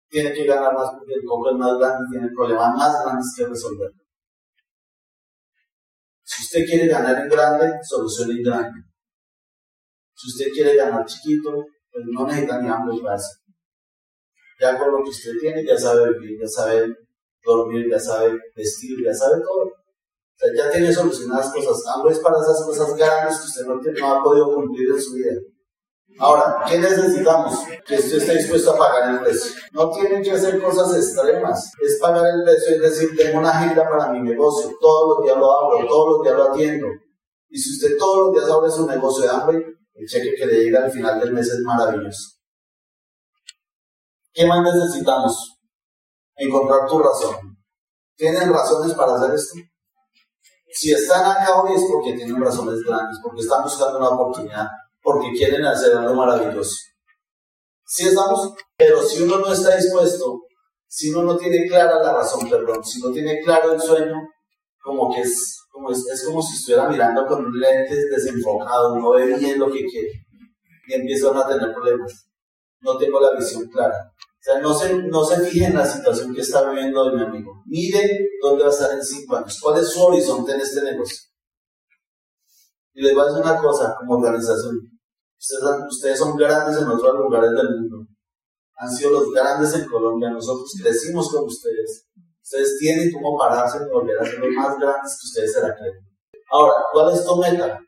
Tiene 0.09 0.33
que 0.33 0.45
ganar 0.45 0.75
más 0.75 0.91
porque 0.91 1.14
el 1.14 1.25
coco 1.25 1.50
es 1.50 1.57
más 1.57 1.79
grande 1.79 2.05
y 2.07 2.11
tiene 2.12 2.29
problemas 2.35 2.75
más 2.76 3.05
grandes 3.05 3.33
que 3.37 3.47
resolver. 3.47 3.91
Si 6.23 6.43
usted 6.43 6.64
quiere 6.67 6.88
ganar 6.88 7.19
en 7.19 7.29
grande, 7.29 7.79
solucione 7.83 8.35
en 8.35 8.43
grande. 8.43 8.81
Si 10.14 10.29
usted 10.29 10.53
quiere 10.53 10.76
ganar 10.76 11.05
chiquito, 11.05 11.50
pues 11.93 12.05
no 12.11 12.26
necesita 12.26 12.61
ni 12.61 12.69
ambos 12.69 13.00
brazos. 13.03 13.44
Ya 14.61 14.79
con 14.79 14.93
lo 14.93 15.03
que 15.03 15.11
usted 15.11 15.33
tiene, 15.41 15.65
ya 15.65 15.77
sabe 15.77 16.13
vivir, 16.19 16.41
ya 16.41 16.49
sabe 16.49 16.95
dormir, 17.45 17.87
ya 17.91 17.99
sabe 17.99 18.39
vestir, 18.57 18.97
ya 19.05 19.13
sabe 19.13 19.41
todo. 19.43 19.65
O 19.65 20.37
sea, 20.37 20.51
ya 20.57 20.71
tiene 20.71 20.93
solucionadas 20.93 21.53
cosas. 21.53 21.83
Algo 21.95 22.11
es 22.11 22.19
para 22.19 22.39
esas 22.39 22.65
cosas 22.65 22.95
grandes 22.97 23.39
que 23.39 23.47
usted 23.47 23.67
no, 23.67 23.77
no 23.77 24.15
ha 24.15 24.23
podido 24.23 24.55
cumplir 24.55 24.91
en 24.91 25.01
su 25.01 25.15
vida. 25.15 25.33
Ahora, 26.19 26.65
¿qué 26.69 26.79
necesitamos? 26.79 27.59
Que 27.85 27.97
usted 27.97 28.19
esté 28.19 28.37
dispuesto 28.37 28.73
a 28.73 28.79
pagar 28.79 29.15
el 29.15 29.21
precio. 29.21 29.53
No 29.73 29.91
tienen 29.91 30.23
que 30.23 30.31
hacer 30.31 30.63
cosas 30.63 30.97
extremas. 30.97 31.73
Es 31.81 31.99
pagar 32.01 32.25
el 32.35 32.45
precio, 32.45 32.77
es 32.77 32.83
decir, 32.83 33.17
tengo 33.17 33.41
una 33.41 33.51
agenda 33.51 33.89
para 33.89 34.13
mi 34.13 34.21
negocio. 34.21 34.71
Todos 34.81 35.17
los 35.17 35.25
días 35.25 35.37
lo 35.37 35.53
abro, 35.53 35.87
todos 35.89 36.13
los 36.13 36.23
días 36.23 36.37
lo 36.37 36.53
atiendo. 36.53 36.87
Y 37.49 37.59
si 37.59 37.71
usted 37.71 37.97
todos 37.99 38.27
los 38.27 38.35
días 38.35 38.51
abre 38.51 38.71
su 38.71 38.87
negocio 38.87 39.25
de 39.25 39.31
hambre, 39.31 39.67
el 39.95 40.07
cheque 40.07 40.35
que 40.37 40.47
le 40.47 40.65
llega 40.65 40.85
al 40.85 40.91
final 40.91 41.19
del 41.21 41.33
mes 41.33 41.49
es 41.49 41.61
maravilloso. 41.61 42.34
¿Qué 44.35 44.45
más 44.47 44.62
necesitamos? 44.62 45.59
Encontrar 46.35 46.88
tu 46.88 46.99
razón. 46.99 47.57
¿Tienen 48.17 48.53
razones 48.53 48.93
para 48.95 49.14
hacer 49.14 49.35
esto? 49.35 49.55
Si 50.73 50.93
están 50.93 51.25
acá 51.25 51.62
hoy 51.62 51.73
es 51.75 51.83
porque 51.91 52.14
tienen 52.14 52.43
razones 52.43 52.83
grandes, 52.83 53.19
porque 53.23 53.43
están 53.43 53.62
buscando 53.62 53.99
una 53.99 54.09
oportunidad 54.09 54.67
porque 55.00 55.31
quieren 55.37 55.64
hacer 55.64 55.97
algo 55.97 56.14
maravilloso. 56.14 56.75
Sí 57.87 58.09
estamos, 58.09 58.55
pero 58.76 59.03
si 59.03 59.23
uno 59.23 59.38
no 59.38 59.53
está 59.53 59.76
dispuesto, 59.76 60.41
si 60.88 61.11
uno 61.11 61.23
no 61.23 61.37
tiene 61.37 61.69
clara 61.69 62.03
la 62.03 62.14
razón, 62.14 62.49
perdón, 62.50 62.85
si 62.85 63.00
no 63.00 63.12
tiene 63.12 63.41
claro 63.41 63.75
el 63.75 63.81
sueño, 63.81 64.17
como 64.83 65.14
que 65.14 65.21
es 65.21 65.61
como, 65.71 65.91
es, 65.91 66.25
como 66.26 66.43
si 66.43 66.57
estuviera 66.57 66.88
mirando 66.88 67.26
con 67.26 67.45
un 67.45 67.61
lente 67.61 67.95
desenfocado, 68.09 68.97
no 68.97 69.11
ve 69.11 69.37
bien 69.37 69.59
lo 69.59 69.71
que 69.71 69.85
quiere 69.85 70.25
y 70.87 70.95
empiezan 70.95 71.37
a 71.37 71.47
tener 71.47 71.73
problemas. 71.73 72.29
No 72.81 72.97
tengo 72.99 73.21
la 73.21 73.37
visión 73.38 73.67
clara. 73.69 73.95
O 74.45 74.53
sea, 74.53 74.61
no 74.61 74.75
se, 74.75 74.95
no 74.95 75.25
se 75.25 75.41
fije 75.41 75.65
en 75.65 75.75
la 75.75 75.87
situación 75.87 76.35
que 76.35 76.43
está 76.43 76.69
viviendo 76.69 77.11
mi 77.15 77.23
amigo. 77.23 77.63
Mire 77.65 78.29
dónde 78.43 78.65
va 78.65 78.69
a 78.69 78.73
estar 78.73 78.93
en 78.93 79.03
cinco 79.03 79.37
años. 79.37 79.59
¿Cuál 79.59 79.81
es 79.81 79.89
su 79.89 80.05
horizonte 80.05 80.53
en 80.53 80.61
este 80.61 80.83
negocio? 80.83 81.17
Y 82.93 83.01
les 83.01 83.15
voy 83.15 83.23
a 83.23 83.25
decir 83.25 83.41
una 83.41 83.57
cosa 83.57 83.97
como 83.99 84.17
organización. 84.17 84.77
Ustedes, 85.89 86.19
son 86.19 86.37
grandes 86.37 86.77
en 86.77 86.89
otros 86.89 87.15
lugares 87.15 87.53
del 87.53 87.71
mundo. 87.71 88.07
Han 88.77 88.93
sido 88.93 89.13
los 89.13 89.33
grandes 89.33 89.75
en 89.77 89.89
Colombia. 89.89 90.29
Nosotros 90.29 90.71
crecimos 90.79 91.33
con 91.33 91.45
ustedes. 91.45 92.07
Ustedes 92.43 92.77
tienen 92.79 93.13
cómo 93.13 93.39
pararse 93.39 93.79
y 93.79 93.91
volver 93.91 94.21
a 94.21 94.27
ser 94.27 94.41
los 94.41 94.51
más 94.51 94.77
grandes 94.79 95.19
que 95.23 95.27
ustedes 95.27 95.53
se 95.55 95.61
la 95.63 95.75
creen. 95.75 95.95
Ahora, 96.51 96.75
¿cuál 96.93 97.15
es 97.15 97.25
tu 97.25 97.35
meta? 97.39 97.81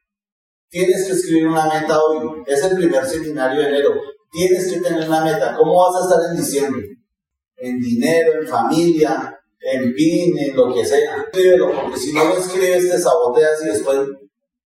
Tienes 0.70 1.06
que 1.06 1.12
escribir 1.12 1.48
una 1.48 1.66
meta 1.66 2.00
hoy. 2.02 2.42
Es 2.46 2.64
el 2.64 2.76
primer 2.78 3.04
seminario 3.04 3.60
de 3.60 3.68
enero. 3.68 4.15
Tienes 4.36 4.70
que 4.70 4.80
tener 4.80 5.08
una 5.08 5.24
meta. 5.24 5.56
¿Cómo 5.56 5.74
vas 5.82 5.96
a 5.96 6.04
estar 6.04 6.30
en 6.30 6.36
diciembre? 6.36 6.84
En 7.56 7.80
dinero, 7.80 8.42
en 8.42 8.46
familia, 8.46 9.34
en 9.58 9.94
PIN, 9.94 10.38
en 10.38 10.54
lo 10.54 10.74
que 10.74 10.84
sea. 10.84 11.22
Escríbelo, 11.22 11.72
porque 11.72 11.96
si 11.96 12.12
no 12.12 12.22
lo 12.22 12.36
escribes 12.36 12.90
te 12.90 12.98
saboteas 12.98 13.62
y 13.64 13.68
después 13.68 13.98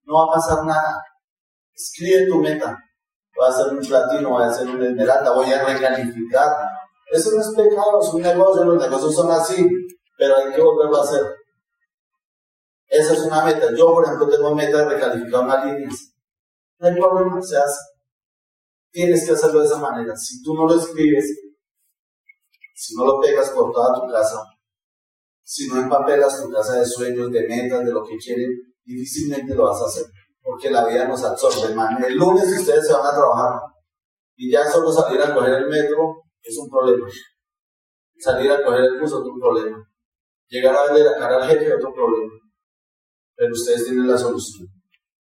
no 0.07 0.15
va 0.15 0.25
a 0.25 0.35
pasar 0.35 0.65
nada. 0.65 1.01
Escribe 1.73 2.27
tu 2.27 2.41
meta. 2.41 2.77
Voy 3.37 3.47
a 3.47 3.51
hacer 3.51 3.73
un 3.73 3.79
platino, 3.79 4.31
voy 4.31 4.43
a 4.43 4.49
hacer 4.49 4.67
un 4.67 4.83
esmeralda, 4.83 5.35
voy 5.35 5.53
a 5.53 5.65
recalificar. 5.65 6.49
Eso 7.13 7.31
no 7.31 7.41
es 7.41 7.55
pecado, 7.55 8.01
es 8.03 8.13
un 8.13 8.23
negocio, 8.23 8.65
los 8.65 8.83
negocios 8.83 9.15
son 9.15 9.31
así, 9.31 9.69
pero 10.19 10.37
hay 10.37 10.53
que 10.53 10.61
volverlo 10.61 10.97
a 10.97 11.05
hacer. 11.05 11.23
Esa 12.89 13.13
es 13.13 13.21
una 13.21 13.45
meta. 13.45 13.69
Yo, 13.77 13.95
por 13.95 14.05
ejemplo, 14.05 14.29
tengo 14.29 14.53
meta 14.53 14.79
de 14.79 14.89
recalificar 14.97 15.45
una 15.45 15.65
línea. 15.65 15.89
No 16.81 16.89
hay 16.89 16.95
problema, 16.97 17.41
se 17.41 17.57
hace. 17.57 17.90
Tienes 18.91 19.25
que 19.25 19.33
hacerlo 19.33 19.61
de 19.61 19.67
esa 19.67 19.79
manera. 19.79 20.17
Si 20.17 20.43
tú 20.43 20.55
no 20.55 20.67
lo 20.67 20.75
escribes, 20.75 21.27
si 22.75 22.95
no 22.97 23.07
lo 23.07 23.21
pegas 23.21 23.51
por 23.51 23.73
toda 23.73 24.01
tu 24.01 24.11
casa, 24.11 24.43
si 25.43 25.69
no 25.69 25.81
empapelas 25.81 26.43
tu 26.43 26.51
casa 26.51 26.79
de 26.79 26.87
sueños, 26.87 27.31
de 27.31 27.47
metas, 27.47 27.85
de 27.85 27.93
lo 27.93 28.05
que 28.05 28.17
quieren, 28.17 28.51
difícilmente 28.85 29.55
lo 29.55 29.65
vas 29.65 29.83
a 29.83 29.87
hacer 29.87 30.07
porque 30.43 30.71
la 30.71 30.87
vida 30.87 31.07
nos 31.07 31.23
absorbe. 31.25 31.75
El 32.07 32.17
lunes 32.17 32.59
ustedes 32.59 32.87
se 32.87 32.93
van 32.93 33.07
a 33.07 33.15
trabajar 33.15 33.61
y 34.37 34.51
ya 34.51 34.65
solo 34.71 34.91
salir 34.93 35.21
a 35.21 35.35
coger 35.35 35.55
el 35.55 35.69
metro 35.69 36.23
es 36.43 36.59
un 36.59 36.69
problema. 36.69 37.07
Salir 38.19 38.51
a 38.51 38.65
coger 38.65 38.85
el 38.85 39.01
bus 39.01 39.11
es 39.11 39.17
otro 39.17 39.33
problema. 39.39 39.87
Llegar 40.49 40.75
a 40.75 40.85
vender 40.87 41.05
la 41.05 41.19
cara 41.19 41.37
al 41.37 41.49
jefe 41.49 41.67
es 41.67 41.75
otro 41.75 41.93
problema. 41.93 42.33
Pero 43.37 43.53
ustedes 43.53 43.85
tienen 43.85 44.09
la 44.09 44.19
solución. 44.19 44.67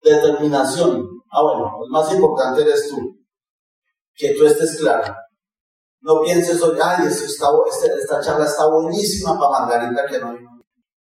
Determinación. 0.01 1.07
Ah, 1.31 1.43
bueno, 1.43 1.83
el 1.83 1.91
más 1.91 2.11
importante 2.13 2.61
eres 2.61 2.89
tú. 2.89 3.18
Que 4.19 4.35
tú 4.35 4.45
estés 4.45 4.77
claro. 4.77 5.15
No 6.01 6.21
pienses 6.21 6.61
hoy, 6.61 6.77
ay, 6.83 7.07
este, 7.07 7.87
esta 7.99 8.21
charla 8.21 8.45
está 8.45 8.67
buenísima 8.67 9.39
para 9.39 9.65
Margarita 9.65 10.05
que 10.05 10.19
no 10.19 10.33
vino. 10.33 10.61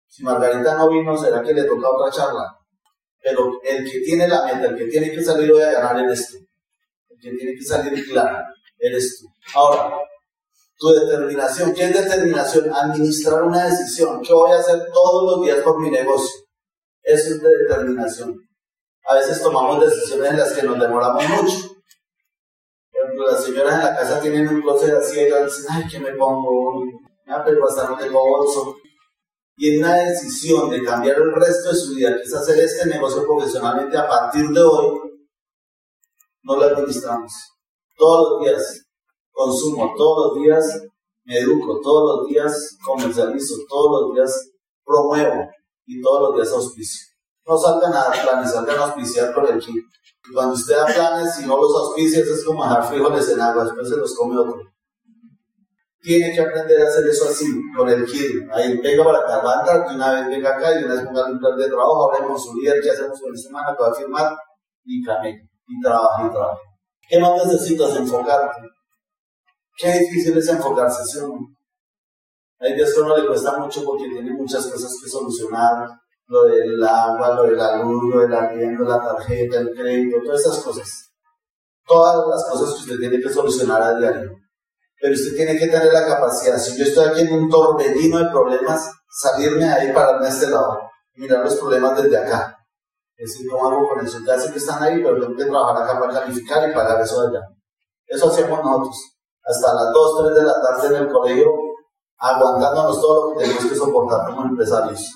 Si 0.07 0.23
Margarita 0.23 0.75
no 0.75 0.89
vino, 0.89 1.17
¿será 1.17 1.41
que 1.41 1.53
le 1.53 1.63
toca 1.63 1.89
otra 1.89 2.11
charla? 2.11 2.57
Pero 3.23 3.59
el 3.63 3.89
que 3.89 4.01
tiene 4.01 4.27
la 4.27 4.45
meta, 4.45 4.67
el 4.67 4.77
que 4.77 4.87
tiene 4.87 5.11
que 5.11 5.23
salir 5.23 5.49
hoy 5.51 5.61
a 5.61 5.71
ganar 5.71 6.03
eres 6.03 6.27
tú. 6.27 6.37
El 7.09 7.19
que 7.19 7.31
tiene 7.31 7.55
que 7.57 7.63
salir 7.63 8.05
claro 8.09 8.45
eres 8.77 9.19
tú. 9.19 9.27
Ahora, 9.55 9.97
tu 10.77 10.89
determinación. 10.89 11.73
¿Qué 11.73 11.85
es 11.85 11.93
determinación? 11.93 12.73
Administrar 12.73 13.43
una 13.43 13.65
decisión. 13.65 14.21
¿Qué 14.21 14.33
voy 14.33 14.51
a 14.51 14.59
hacer 14.59 14.85
todos 14.93 15.37
los 15.37 15.45
días 15.45 15.59
por 15.63 15.79
mi 15.79 15.89
negocio? 15.89 16.45
Eso 17.01 17.35
es 17.35 17.41
de 17.41 17.49
determinación. 17.67 18.35
A 19.07 19.15
veces 19.15 19.41
tomamos 19.41 19.81
decisiones 19.81 20.31
en 20.31 20.37
las 20.37 20.53
que 20.53 20.63
nos 20.63 20.79
demoramos 20.79 21.23
mucho. 21.29 21.76
Las 23.25 23.43
señoras 23.43 23.73
en 23.73 23.79
la 23.79 23.95
casa 23.95 24.21
tienen 24.21 24.47
un 24.47 24.61
closet 24.61 24.93
así 24.93 25.19
y 25.19 25.25
dicen, 25.25 25.65
ay, 25.69 25.83
¿qué 25.89 25.99
me 25.99 26.11
pongo? 26.13 26.83
Ah, 27.27 27.43
pero 27.45 27.65
tengo 27.99 28.29
bolso 28.29 28.77
y 29.59 29.73
en 29.73 29.79
una 29.79 29.95
decisión 29.95 30.69
de 30.69 30.83
cambiar 30.83 31.17
el 31.17 31.33
resto 31.33 31.69
de 31.69 31.75
su 31.75 31.95
vida, 31.95 32.15
que 32.15 32.21
es 32.21 32.33
hacer 32.33 32.59
este 32.59 32.87
negocio 32.87 33.25
profesionalmente 33.25 33.97
a 33.97 34.07
partir 34.07 34.47
de 34.49 34.61
hoy, 34.61 34.99
no 36.43 36.55
lo 36.57 36.63
administramos. 36.63 37.33
Todos 37.97 38.29
los 38.29 38.41
días 38.41 38.85
consumo, 39.31 39.95
todos 39.97 40.27
los 40.27 40.43
días 40.43 40.83
me 41.23 41.39
educo, 41.39 41.81
todos 41.81 42.19
los 42.19 42.27
días 42.27 42.77
comercializo, 42.85 43.55
todos 43.67 44.01
los 44.01 44.13
días 44.13 44.51
promuevo 44.85 45.49
y 45.87 46.01
todos 46.03 46.29
los 46.29 46.35
días 46.35 46.53
auspicio. 46.53 47.07
No 47.47 47.57
salgan 47.57 47.93
a 47.95 48.11
planes, 48.11 48.51
salgan 48.51 48.77
a 48.77 48.83
auspiciar 48.83 49.33
por 49.33 49.49
el 49.49 49.59
kit. 49.59 49.85
Cuando 50.33 50.53
usted 50.53 50.75
da 50.75 50.85
planes 50.85 51.39
y 51.41 51.45
no 51.45 51.57
los 51.57 51.75
auspicias 51.75 52.27
es 52.27 52.45
como 52.45 52.63
dejar 52.63 52.87
frijoles 52.87 53.29
en 53.29 53.41
agua, 53.41 53.63
después 53.63 53.89
se 53.89 53.97
los 53.97 54.15
come 54.15 54.37
otro 54.37 54.61
tiene 56.07 56.33
que 56.33 56.39
aprender 56.39 56.81
a 56.81 56.87
hacer 56.87 57.05
eso 57.07 57.25
así, 57.29 57.45
con 57.75 57.89
el 57.89 58.05
kid. 58.05 58.49
Ahí, 58.53 58.77
venga 58.77 59.03
para 59.03 59.19
acá, 59.19 59.41
va 59.43 59.57
a 59.57 59.59
entrar, 59.59 59.89
de 59.89 59.95
una 59.95 60.11
vez 60.13 60.27
venga 60.27 60.55
acá 60.55 60.79
y 60.79 60.83
una 60.85 60.93
vez 60.95 61.03
ponga 61.03 61.25
un 61.25 61.37
plan 61.37 61.57
de 61.57 61.67
trabajo, 61.67 62.09
hablemos 62.09 62.43
con 62.43 62.53
su 62.53 62.59
líder, 62.59 62.81
qué 62.81 62.91
hacemos 62.91 63.19
con 63.19 63.33
esta 63.35 63.49
semana, 63.49 63.75
que 63.75 63.83
va 63.83 63.89
a 63.89 63.93
firmar, 63.93 64.37
y 64.85 65.03
camine, 65.03 65.49
y 65.67 65.81
trabaja, 65.81 66.25
y 66.25 66.29
trabaja. 66.29 66.57
¿Qué 67.09 67.19
más 67.19 67.45
necesitas? 67.45 67.95
Enfocarte. 67.97 68.61
Qué 69.77 69.99
difícil 69.99 70.37
es 70.37 70.47
enfocarse, 70.47 71.03
¿sí? 71.03 71.19
Hay 72.59 72.73
días 72.73 72.93
que 72.93 73.01
uno 73.01 73.17
le 73.17 73.27
cuesta 73.27 73.57
mucho 73.57 73.83
porque 73.83 74.09
tiene 74.09 74.31
muchas 74.31 74.65
cosas 74.65 74.95
que 75.03 75.09
solucionar, 75.09 75.87
lo 76.27 76.43
del 76.45 76.83
agua, 76.83 77.35
lo 77.35 77.43
de 77.43 77.53
la 77.53 77.77
luz, 77.77 78.13
lo 78.13 78.21
del 78.21 78.33
arriendo, 78.33 78.83
la 78.83 79.01
tarjeta, 79.01 79.59
el 79.59 79.71
crédito, 79.75 80.17
todas 80.23 80.41
esas 80.41 80.59
cosas. 80.59 81.11
Todas 81.85 82.27
las 82.27 82.49
cosas 82.51 82.75
que 82.75 82.81
usted 82.81 82.99
tiene 82.99 83.23
que 83.23 83.29
solucionar 83.29 83.81
a 83.81 83.97
diario 83.97 84.37
pero 84.99 85.13
usted 85.13 85.35
tiene 85.35 85.57
que 85.57 85.67
tener 85.67 85.93
la 85.93 86.05
capacidad, 86.07 86.57
si 86.57 86.77
yo 86.77 86.83
estoy 86.83 87.07
aquí 87.07 87.21
en 87.21 87.33
un 87.33 87.49
torbellino 87.49 88.17
de 88.17 88.29
problemas, 88.29 88.91
salirme 89.09 89.69
ahí, 89.69 89.93
pararme 89.93 90.25
a 90.25 90.29
este 90.29 90.49
lado, 90.49 90.79
mirar 91.15 91.43
los 91.43 91.55
problemas 91.55 92.01
desde 92.01 92.17
acá. 92.17 92.57
Es 93.15 93.31
decir, 93.31 93.47
¿cómo 93.49 93.69
hago 93.69 93.89
con 93.89 94.05
eso? 94.05 94.19
Ya 94.25 94.39
sé 94.39 94.51
que 94.51 94.57
están 94.57 94.81
ahí, 94.81 95.01
pero 95.03 95.19
tengo 95.19 95.35
que 95.35 95.45
trabajar 95.45 95.83
acá 95.83 95.99
para 95.99 96.13
calificar 96.13 96.69
y 96.69 96.73
pagar 96.73 97.01
eso 97.01 97.21
allá. 97.21 97.41
Eso 98.05 98.29
hacemos 98.29 98.63
nosotros. 98.63 98.95
Hasta 99.43 99.73
las 99.73 99.93
2, 99.93 100.23
3 100.25 100.35
de 100.35 100.43
la 100.43 100.61
tarde 100.61 100.87
en 100.87 101.03
el 101.03 101.11
colegio, 101.11 101.51
aguantándonos 102.17 103.01
todo 103.01 103.31
lo 103.31 103.37
que 103.37 103.43
tenemos 103.43 103.65
que 103.65 103.75
soportar 103.75 104.27
como 104.27 104.43
empresarios. 104.43 105.13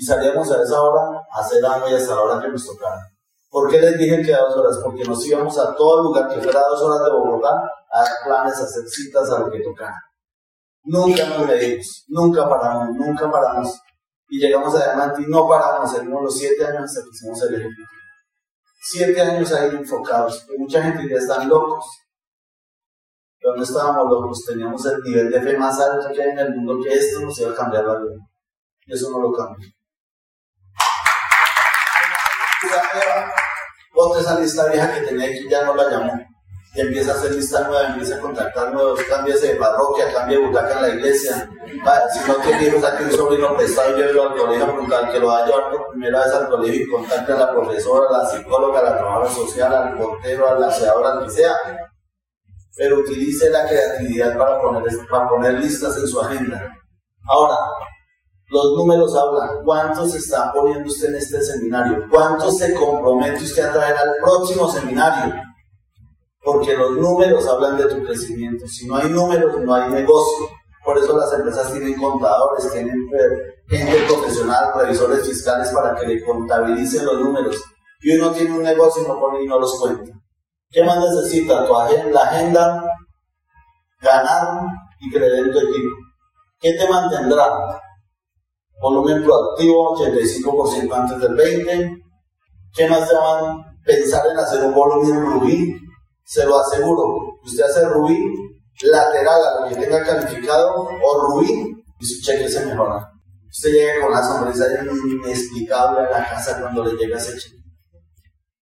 Y 0.00 0.02
salíamos 0.02 0.50
a 0.50 0.62
esa 0.62 0.80
hora 0.80 1.20
a 1.30 1.40
hacer 1.40 1.62
algo 1.62 1.86
y 1.86 1.92
hasta 1.92 2.14
la 2.14 2.22
hora 2.22 2.40
que 2.40 2.48
nos 2.48 2.64
tocara. 2.64 3.06
¿Por 3.50 3.70
qué 3.70 3.78
les 3.82 3.98
dije 3.98 4.22
que 4.22 4.34
a 4.34 4.44
dos 4.44 4.56
horas? 4.56 4.78
Porque 4.82 5.04
nos 5.04 5.26
íbamos 5.26 5.58
a 5.58 5.74
todo 5.74 6.04
lugar 6.04 6.26
que 6.26 6.40
fuera 6.40 6.58
dos 6.70 6.80
horas 6.80 7.04
de 7.04 7.12
Bogotá 7.12 7.70
a 7.92 8.02
dar 8.02 8.08
planes, 8.24 8.58
a 8.58 8.64
hacer 8.64 8.88
citas, 8.88 9.30
a 9.30 9.40
lo 9.40 9.50
que 9.50 9.60
tocara. 9.60 10.02
Nunca 10.84 11.26
nos 11.26 11.46
medimos, 11.46 12.06
nunca 12.08 12.48
paramos, 12.48 12.96
nunca 12.96 13.30
paramos. 13.30 13.78
Y 14.30 14.38
llegamos 14.40 14.74
a 14.74 14.84
Diamante 14.84 15.20
y 15.20 15.26
no 15.26 15.46
paramos, 15.46 15.92
seguimos 15.92 16.22
los 16.22 16.38
siete 16.38 16.64
años 16.64 16.84
hasta 16.84 17.02
que 17.02 17.10
hicimos 17.10 17.42
el 17.42 17.54
ejecutivo. 17.56 17.88
Siete 18.80 19.20
años 19.20 19.52
ahí 19.52 19.68
enfocados. 19.68 20.46
mucha 20.56 20.82
gente 20.82 21.06
ya 21.10 21.18
están 21.18 21.46
locos. 21.46 21.84
Pero 23.38 23.54
no 23.54 23.62
estábamos 23.62 24.10
locos, 24.10 24.46
teníamos 24.46 24.82
el 24.86 25.02
nivel 25.02 25.30
de 25.30 25.42
fe 25.42 25.58
más 25.58 25.78
alto 25.78 26.08
que 26.10 26.22
hay 26.22 26.30
en 26.30 26.38
el 26.38 26.56
mundo 26.56 26.82
que 26.82 26.90
esto 26.90 27.20
nos 27.20 27.38
iba 27.38 27.50
a 27.50 27.54
cambiar 27.54 27.84
la 27.84 27.98
vida. 27.98 28.16
Y 28.86 28.94
eso 28.94 29.10
no 29.10 29.20
lo 29.20 29.30
cambió 29.30 29.68
otra 33.94 34.20
esa 34.20 34.40
lista 34.40 34.66
vieja 34.66 34.92
que 34.94 35.00
tenía 35.06 35.28
aquí 35.28 35.48
ya 35.48 35.64
no 35.64 35.74
la 35.74 35.90
llamó. 35.90 36.12
y 36.74 36.80
empieza 36.80 37.12
a 37.12 37.14
hacer 37.14 37.32
lista 37.32 37.66
nueva, 37.66 37.88
empieza 37.88 38.16
a 38.16 38.20
contactar 38.20 38.72
nuevos, 38.72 39.02
cámbiase 39.02 39.48
de 39.48 39.54
parroquia, 39.56 40.12
cambia 40.12 40.38
de 40.38 40.46
butaca 40.46 40.76
en 40.76 40.82
la 40.82 40.88
iglesia. 40.90 41.50
si 42.12 42.28
no 42.28 42.34
tiene 42.36 42.62
hijos, 42.64 42.80
saque 42.80 43.04
un 43.04 43.12
sobrino 43.12 43.56
prestado 43.56 43.96
y 43.96 44.00
llévelo 44.00 44.28
al 44.28 44.36
colegio 44.36 44.96
a 44.96 45.12
que 45.12 45.18
lo 45.18 45.26
va 45.26 45.38
a 45.38 45.46
llevar 45.46 45.70
por 45.70 45.90
primera 45.90 46.24
vez 46.24 46.32
al 46.32 46.48
colegio 46.48 46.82
y 46.82 46.90
contacte 46.90 47.32
a 47.32 47.36
la 47.36 47.50
profesora, 47.50 48.06
a 48.08 48.22
la 48.22 48.28
psicóloga, 48.28 48.80
a 48.80 48.84
la 48.84 48.96
trabajadora 48.98 49.30
social, 49.30 49.74
al 49.74 49.96
portero, 49.96 50.48
al 50.48 50.62
aseador, 50.62 51.06
al 51.06 51.24
que 51.24 51.30
sea. 51.30 51.56
Pero 52.76 53.00
utilice 53.00 53.50
la 53.50 53.66
creatividad 53.66 54.38
para 54.38 54.60
poner, 54.60 54.84
para 55.10 55.28
poner 55.28 55.54
listas 55.54 55.96
en 55.96 56.06
su 56.06 56.20
agenda. 56.20 56.72
Ahora, 57.28 57.56
los 58.50 58.64
números 58.76 59.14
hablan. 59.16 59.64
¿Cuántos 59.64 60.12
se 60.12 60.18
está 60.18 60.52
poniendo 60.52 60.88
usted 60.88 61.08
en 61.10 61.16
este 61.16 61.42
seminario? 61.42 62.04
¿Cuántos 62.10 62.58
se 62.58 62.74
compromete 62.74 63.44
usted 63.44 63.64
a 63.64 63.72
traer 63.72 63.96
al 63.96 64.16
próximo 64.22 64.68
seminario? 64.70 65.34
porque 66.42 66.74
los 66.76 66.92
números 66.92 67.46
hablan 67.46 67.76
de 67.76 67.86
tu 67.86 68.02
crecimiento. 68.04 68.66
Si 68.66 68.86
no 68.86 68.96
hay 68.96 69.08
números, 69.10 69.60
no 69.60 69.74
hay 69.74 69.90
negocio. 69.90 70.48
Por 70.84 70.96
eso 70.98 71.16
las 71.16 71.32
empresas 71.34 71.72
tienen 71.72 72.00
contadores, 72.00 72.72
tienen 72.72 72.96
gente 73.68 74.02
profesional, 74.08 74.72
revisores 74.74 75.26
fiscales 75.26 75.70
para 75.70 75.94
que 75.94 76.06
le 76.06 76.24
contabilicen 76.24 77.04
los 77.04 77.20
números. 77.20 77.62
Y 78.00 78.16
uno 78.16 78.32
tiene 78.32 78.56
un 78.56 78.62
negocio 78.62 79.02
y 79.04 79.08
no 79.08 79.20
pone 79.20 79.42
y 79.42 79.46
no 79.46 79.60
los 79.60 79.78
cuenta. 79.78 80.10
¿Qué 80.70 80.82
más 80.82 80.98
necesita? 80.98 81.66
Tu 81.66 81.76
agenda, 81.76 82.10
la 82.12 82.30
agenda, 82.30 82.84
ganar 84.00 84.64
y 85.00 85.10
creer 85.10 85.34
en 85.34 85.52
tu 85.52 85.58
equipo. 85.58 85.96
¿Qué 86.58 86.72
te 86.72 86.88
mantendrá? 86.88 87.46
Volumen 88.80 89.22
proactivo, 89.22 89.96
85% 89.96 90.92
antes 90.92 91.20
del 91.20 91.36
20%. 91.36 92.02
¿Qué 92.72 92.88
más 92.88 93.02
a 93.12 93.56
pensar 93.84 94.26
en 94.30 94.38
hacer 94.38 94.64
un 94.64 94.74
volumen 94.74 95.20
rubí? 95.24 95.80
se 96.30 96.46
lo 96.46 96.60
aseguro. 96.60 97.40
Usted 97.42 97.64
hace 97.64 97.88
rubí 97.88 98.16
lateral 98.82 99.40
a 99.44 99.60
lo 99.60 99.68
que 99.68 99.74
tenga 99.74 100.04
calificado 100.04 100.88
o 101.02 101.20
rubí 101.26 101.82
y 101.98 102.06
su 102.06 102.22
cheque 102.22 102.48
se 102.48 102.64
mejora. 102.66 103.10
Usted 103.50 103.72
llega 103.72 104.00
con 104.00 104.12
la 104.12 104.22
sonrisa 104.22 104.66
inexplicable 104.84 106.06
a 106.06 106.10
la 106.10 106.28
casa 106.28 106.60
cuando 106.60 106.84
le 106.84 106.92
llega 106.92 107.18
ese 107.18 107.36
cheque. 107.36 107.56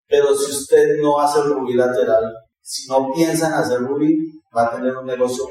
Pero 0.10 0.36
si 0.36 0.51
usted 0.51 1.01
no 1.01 1.22
hace 1.22 1.41
rubí 1.41 1.75
lateral, 1.75 2.34
si 2.62 2.86
no 2.89 3.13
piensa 3.13 3.48
en 3.48 3.53
hacer 3.53 3.79
rubí, 3.79 4.13
va 4.55 4.63
a 4.63 4.75
tener 4.75 4.98
un 4.98 5.05
negocio 5.05 5.46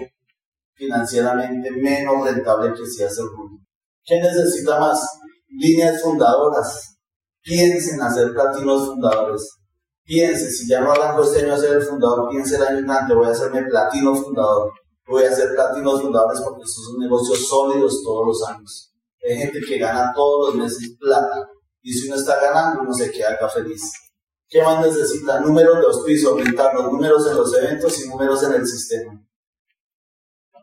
financieramente 0.74 1.70
menos 1.70 2.26
rentable 2.26 2.74
que 2.74 2.84
si 2.84 3.02
hace 3.02 3.22
rubí. 3.22 3.56
¿Qué 4.04 4.20
necesita 4.20 4.78
más? 4.80 5.00
Líneas 5.48 6.02
fundadoras. 6.02 6.96
Piensen 7.42 7.94
en 7.94 8.02
hacer 8.02 8.32
platinos 8.32 8.86
fundadores 8.86 9.62
Piense, 10.04 10.50
si 10.50 10.68
ya 10.68 10.80
no 10.80 10.92
arranco 10.92 11.22
este 11.22 11.44
año 11.44 11.54
a 11.54 11.58
ser 11.58 11.76
el 11.76 11.82
fundador, 11.82 12.28
piense 12.28 12.56
el 12.56 12.62
año 12.62 13.16
voy 13.16 13.26
a 13.26 13.30
hacerme 13.30 13.62
platino 13.62 14.14
fundador. 14.14 14.72
Voy 15.06 15.24
a 15.24 15.30
hacer 15.30 15.54
platinos 15.54 16.02
fundadores 16.02 16.40
porque 16.40 16.62
estos 16.62 16.84
son 16.84 16.98
negocios 16.98 17.48
sólidos 17.48 18.02
todos 18.02 18.26
los 18.26 18.48
años. 18.48 18.92
Hay 19.22 19.36
gente 19.36 19.60
que 19.66 19.78
gana 19.78 20.12
todos 20.14 20.54
los 20.54 20.64
meses 20.64 20.96
plata. 20.98 21.48
Y 21.82 21.92
si 21.92 22.08
uno 22.08 22.16
está 22.16 22.40
ganando, 22.40 22.82
uno 22.82 22.92
se 22.92 23.10
queda 23.10 23.32
acá 23.32 23.48
feliz. 23.48 23.92
¿Qué 24.48 24.62
más 24.62 24.84
necesita? 24.84 25.40
Números 25.40 25.78
de 25.78 25.86
auspicio, 25.86 26.30
aumentar 26.30 26.74
los 26.74 26.92
números 26.92 27.26
en 27.28 27.36
los 27.36 27.54
eventos 27.54 28.04
y 28.04 28.08
números 28.08 28.42
en 28.42 28.52
el 28.54 28.66
sistema. 28.66 29.12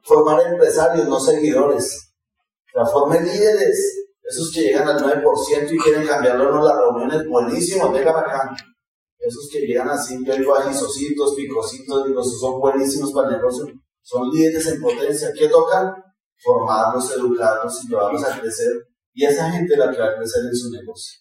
Formar 0.03 0.41
empresarios, 0.47 1.07
no 1.07 1.19
seguidores. 1.19 2.08
Sea, 2.85 3.21
líderes. 3.21 4.05
Esos 4.23 4.51
que 4.53 4.61
llegan 4.61 4.87
al 4.87 4.99
9% 4.99 5.71
y 5.71 5.77
quieren 5.79 6.05
cambiarlo 6.05 6.49
en 6.49 6.63
las 6.63 6.77
reuniones, 6.77 7.27
buenísimo, 7.27 7.91
venga 7.91 8.11
acá. 8.11 8.55
Esos 9.17 9.49
que 9.51 9.61
llegan 9.61 9.89
así, 9.89 10.23
yo 10.23 10.35
digo 10.35 10.55
ajizocitos, 10.55 11.33
picocitos, 11.35 12.05
digo, 12.05 12.23
son 12.23 12.59
buenísimos 12.59 13.11
para 13.11 13.29
el 13.29 13.37
negocio. 13.37 13.65
Son 14.01 14.29
líderes 14.29 14.65
en 14.67 14.81
potencia. 14.81 15.33
¿Qué 15.37 15.49
tocan? 15.49 15.93
Formarlos, 16.37 17.11
educarlos 17.15 17.83
y 17.83 17.87
llevarlos 17.89 18.23
a 18.23 18.39
crecer. 18.39 18.71
Y 19.13 19.25
esa 19.25 19.51
gente 19.51 19.75
la 19.75 19.91
que 19.91 19.99
va 19.99 20.09
a 20.09 20.15
crecer 20.15 20.45
en 20.45 20.55
su 20.55 20.71
negocio. 20.71 21.19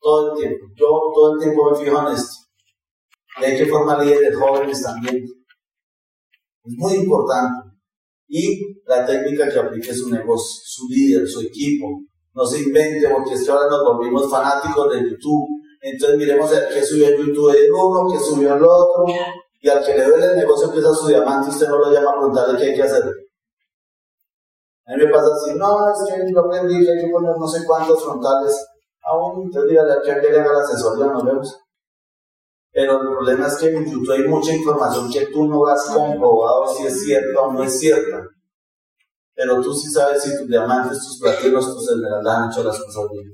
Todo 0.00 0.32
el 0.32 0.40
tiempo. 0.40 0.66
Yo 0.76 0.86
todo 1.14 1.34
el 1.34 1.40
tiempo 1.40 1.70
me 1.70 1.76
fijo 1.78 1.98
en 2.00 2.14
esto. 2.14 2.36
Y 3.40 3.44
hay 3.44 3.58
que 3.58 3.66
formar 3.66 4.04
líderes 4.04 4.36
jóvenes 4.36 4.82
también. 4.82 5.24
Es 6.64 6.74
muy 6.76 6.94
importante. 6.94 7.67
Y 8.28 8.82
la 8.86 9.06
técnica 9.06 9.48
que 9.50 9.58
aplique 9.58 9.92
su 9.94 10.10
negocio, 10.10 10.62
su 10.64 10.88
líder, 10.88 11.26
su 11.26 11.40
equipo. 11.40 11.86
No 12.34 12.46
se 12.46 12.60
invente, 12.60 13.08
porque 13.08 13.34
es 13.34 13.44
que 13.44 13.50
ahora 13.50 13.68
nos 13.68 13.82
volvimos 13.84 14.30
fanáticos 14.30 14.92
de 14.92 15.10
YouTube 15.10 15.48
entonces 15.80 16.18
miremos 16.18 16.52
el 16.52 16.68
que 16.68 16.84
subió 16.84 17.08
en 17.08 17.16
YouTube 17.16 17.54
el 17.56 17.72
uno, 17.72 18.10
que 18.10 18.18
subió 18.18 18.54
el 18.54 18.64
otro, 18.64 19.04
y 19.60 19.68
al 19.68 19.84
que 19.84 19.96
le 19.96 20.04
duele 20.04 20.26
el 20.26 20.36
negocio 20.36 20.70
que 20.70 20.78
es 20.78 20.84
a 20.84 20.94
su 20.94 21.06
diamante, 21.06 21.50
usted 21.50 21.68
no 21.68 21.78
lo 21.78 21.92
llama 21.92 22.10
a 22.10 22.18
preguntarle 22.18 22.58
qué 22.58 22.64
hay 22.70 22.74
que 22.74 22.82
hacer. 22.82 23.04
A 24.86 24.96
mí 24.96 25.04
me 25.04 25.12
pasa 25.12 25.28
así, 25.34 25.56
no, 25.56 25.90
es 25.90 25.98
que 26.08 26.32
yo 26.32 26.40
aprendí 26.40 26.84
que 26.84 26.90
hay 26.92 27.04
que 27.04 27.10
poner 27.10 27.36
no 27.38 27.46
sé 27.46 27.64
cuántos 27.66 28.02
frontales. 28.02 28.66
Aún, 29.02 29.44
entonces 29.44 29.70
dígale 29.70 29.92
a 29.92 30.00
quien 30.00 30.20
le 30.20 30.40
haga 30.40 30.52
la 30.52 30.60
asesoría, 30.60 31.06
nos 31.06 31.24
vemos. 31.24 31.60
Pero 32.72 33.00
el 33.00 33.08
problema 33.08 33.46
es 33.46 33.56
que 33.56 33.68
en 33.68 33.84
YouTube 33.84 34.10
hay 34.12 34.28
mucha 34.28 34.52
información 34.52 35.10
que 35.10 35.26
tú 35.26 35.46
no 35.46 35.66
has 35.66 35.84
comprobado 35.86 36.66
si 36.74 36.86
es 36.86 37.02
cierta 37.02 37.40
o 37.40 37.52
no 37.52 37.62
es 37.62 37.78
cierta. 37.78 38.22
Pero 39.34 39.60
tú 39.60 39.72
sí 39.74 39.90
sabes 39.90 40.22
si 40.22 40.36
tus 40.36 40.48
diamantes, 40.48 40.98
tus 40.98 41.20
platinos, 41.20 41.72
tus 41.72 41.90
esmeraldas 41.90 42.36
han 42.36 42.50
hecho 42.50 42.64
las 42.64 42.78
cosas 42.78 43.04
bien. 43.12 43.32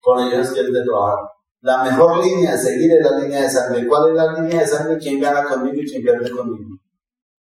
Con 0.00 0.20
ellos 0.20 0.50
quieres 0.50 0.72
de 0.72 0.84
trabajar. 0.84 1.30
La 1.60 1.82
mejor 1.82 2.24
línea 2.24 2.54
a 2.54 2.58
seguir 2.58 2.92
es 2.92 3.04
la 3.04 3.18
línea 3.18 3.42
de 3.42 3.50
sangre. 3.50 3.86
¿Cuál 3.86 4.10
es 4.10 4.16
la 4.16 4.32
línea 4.34 4.60
de 4.60 4.66
sangre? 4.66 4.98
¿Quién 4.98 5.20
gana 5.20 5.44
conmigo 5.44 5.76
y 5.80 5.86
quién 5.86 6.02
pierde 6.02 6.30
conmigo? 6.30 6.76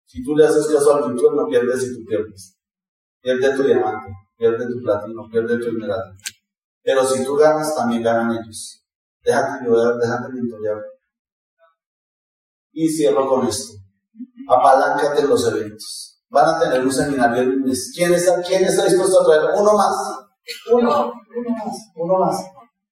Si 0.05 0.23
tú 0.23 0.35
le 0.35 0.47
haces 0.47 0.65
caso 0.67 0.95
al 0.95 1.11
YouTube, 1.11 1.35
no 1.35 1.47
pierdes 1.47 1.83
y 1.83 1.93
tú 1.95 2.05
pierdes. 2.05 2.57
Pierde 3.21 3.55
tu 3.55 3.63
diamante, 3.63 4.11
pierde 4.37 4.65
tu 4.65 4.81
platino, 4.81 5.27
pierde 5.29 5.59
tu 5.59 5.67
esmeralda. 5.67 6.15
Pero 6.81 7.05
si 7.05 7.23
tú 7.23 7.35
ganas, 7.35 7.75
también 7.75 8.01
ganan 8.01 8.31
ellos. 8.31 8.83
Déjate 9.23 9.63
ayudar, 9.63 9.97
déjate 9.97 10.33
mentorear. 10.33 10.77
Y 12.71 12.87
cierro 12.89 13.27
con 13.27 13.47
esto. 13.47 13.73
Apaláncate 14.47 15.23
los 15.27 15.47
eventos. 15.47 16.23
Van 16.29 16.55
a 16.55 16.59
tener 16.59 16.81
un 16.83 16.91
seminario 16.91 17.41
el 17.41 17.49
lunes. 17.49 17.91
¿Quién 17.95 18.13
está, 18.13 18.41
¿Quién 18.41 18.63
está 18.63 18.85
dispuesto 18.85 19.21
a 19.21 19.25
traer 19.25 19.59
uno 19.59 19.73
más? 19.73 19.95
Uno, 20.71 21.11
uno 21.35 21.49
más, 21.49 21.77
uno 21.95 22.19
más. 22.19 22.45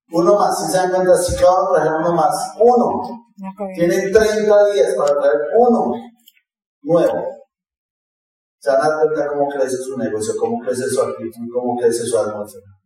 Uno 0.09 0.35
más, 0.37 0.57
si 0.59 0.71
se 0.71 0.77
dan 0.77 0.91
cuenta, 0.91 1.17
si 1.17 1.35
cada 1.35 1.61
uno 1.61 1.73
traer 1.73 1.93
uno 1.93 2.13
más, 2.13 2.53
uno. 2.59 3.01
Tienen 3.75 4.11
30 4.11 4.71
días 4.71 4.95
para 4.97 5.19
traer 5.19 5.41
uno 5.57 5.93
nuevo. 6.81 7.25
Se 8.59 8.71
van 8.71 8.81
a 8.81 8.89
dar 8.89 9.01
cuenta 9.01 9.27
cómo 9.27 9.49
crece 9.49 9.77
su 9.77 9.97
negocio, 9.97 10.33
cómo 10.39 10.59
crece 10.63 10.87
su 10.89 11.01
actitud, 11.01 11.47
cómo 11.53 11.77
crece 11.77 12.05
su 12.05 12.17
atmósfera. 12.17 12.76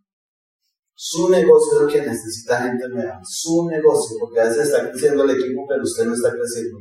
Su 1.03 1.29
negocio 1.29 1.73
es 1.73 1.81
lo 1.81 1.87
que 1.87 2.07
necesita 2.07 2.61
gente 2.61 2.87
nueva. 2.87 3.19
Su 3.23 3.67
negocio, 3.67 4.17
porque 4.19 4.39
a 4.39 4.43
veces 4.43 4.67
está 4.67 4.87
creciendo 4.87 5.23
el 5.23 5.31
equipo, 5.31 5.65
pero 5.67 5.81
usted 5.81 6.05
no 6.05 6.13
está 6.13 6.29
creciendo. 6.29 6.77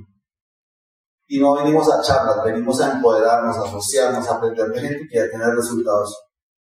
Y 1.26 1.40
no 1.40 1.54
venimos 1.54 1.90
a 1.90 2.02
charlas, 2.02 2.44
venimos 2.44 2.78
a 2.82 2.92
empoderarnos, 2.92 3.56
a 3.56 3.62
asociarnos, 3.62 4.28
a 4.28 4.34
aprender 4.34 4.68
de 4.68 4.78
gente 4.78 5.08
que 5.10 5.16
ya 5.16 5.30
tiene 5.30 5.50
resultados. 5.54 6.14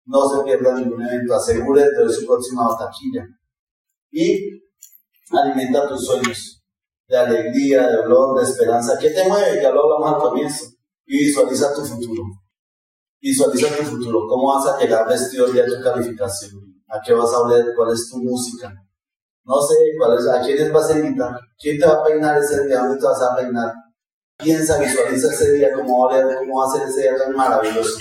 No 0.05 0.29
se 0.29 0.41
pierda 0.45 0.73
ningún 0.73 1.01
evento, 1.01 1.35
asegúrate 1.35 2.05
de 2.05 2.13
su 2.13 2.25
próxima 2.25 2.65
taquilla 2.79 3.27
y 4.09 4.63
alimenta 5.29 5.89
tus 5.89 6.05
sueños 6.05 6.63
de 7.09 7.17
alegría, 7.17 7.87
de 7.87 7.97
dolor, 7.97 8.39
de 8.39 8.49
esperanza. 8.49 8.97
¿Qué 8.97 9.09
te 9.09 9.27
mueve? 9.27 9.61
Ya 9.61 9.69
lo 9.69 9.83
hablamos 9.83 10.13
al 10.15 10.29
comienzo. 10.29 10.67
Y 11.05 11.25
visualiza 11.25 11.75
tu 11.75 11.83
futuro. 11.83 12.23
Visualiza 13.19 13.67
tu 13.75 13.83
futuro. 13.83 14.27
¿Cómo 14.29 14.53
vas 14.53 14.65
a 14.65 14.79
llegar 14.79 15.05
vestido 15.05 15.47
el 15.47 15.53
de 15.55 15.65
tu 15.65 15.83
calificación? 15.83 16.72
¿A 16.93 17.01
qué 17.03 17.11
vas 17.11 17.33
a 17.33 17.39
oler? 17.39 17.65
¿Cuál 17.75 17.91
es 17.91 18.07
tu 18.07 18.17
música? 18.19 18.71
No 19.45 19.59
sé, 19.63 19.75
¿cuál 19.97 20.15
es, 20.15 20.27
¿a 20.27 20.41
quiénes 20.41 20.71
vas 20.71 20.91
a 20.91 20.99
invitar? 20.99 21.33
¿Quién 21.57 21.79
te 21.79 21.87
va 21.87 21.93
a 21.93 22.03
peinar 22.03 22.37
ese 22.37 22.67
día? 22.67 22.81
¿Dónde 22.81 22.99
te 22.99 23.05
vas 23.05 23.19
a 23.19 23.35
peinar? 23.35 23.73
Piensa, 24.37 24.77
visualiza 24.77 25.33
ese 25.33 25.53
día, 25.53 25.73
cómo 25.73 26.05
va 26.05 26.13
a 26.13 26.19
oler, 26.19 26.37
cómo 26.37 26.59
va 26.59 26.67
a 26.67 26.77
ser 26.77 26.87
ese 26.87 27.01
día 27.01 27.17
tan 27.17 27.35
maravilloso. 27.35 27.97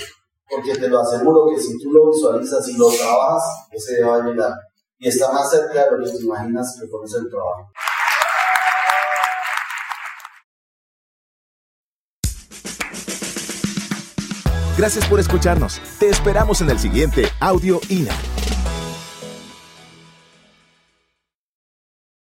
Porque 0.47 0.75
te 0.75 0.87
lo 0.87 1.01
aseguro 1.01 1.47
que 1.49 1.59
si 1.59 1.75
tú 1.79 1.91
lo 1.91 2.11
visualizas 2.11 2.67
y 2.67 2.77
lo 2.77 2.87
trabajas, 2.91 3.43
ese 3.71 3.95
día 3.95 4.07
va 4.07 4.17
a 4.17 4.27
llegar 4.27 4.53
y 4.99 5.07
está 5.07 5.31
más 5.33 5.49
cerca 5.49 5.85
de 5.85 5.97
lo 5.97 6.05
que 6.05 6.11
te 6.11 6.23
imaginas 6.23 6.77
que 6.79 6.87
conoce 6.87 7.17
el 7.17 7.29
trabajo. 7.31 7.71
Gracias 14.77 15.07
por 15.07 15.19
escucharnos. 15.19 15.81
Te 15.99 16.09
esperamos 16.09 16.61
en 16.61 16.69
el 16.69 16.77
siguiente 16.77 17.25
Audio 17.39 17.79
INA. 17.89 18.13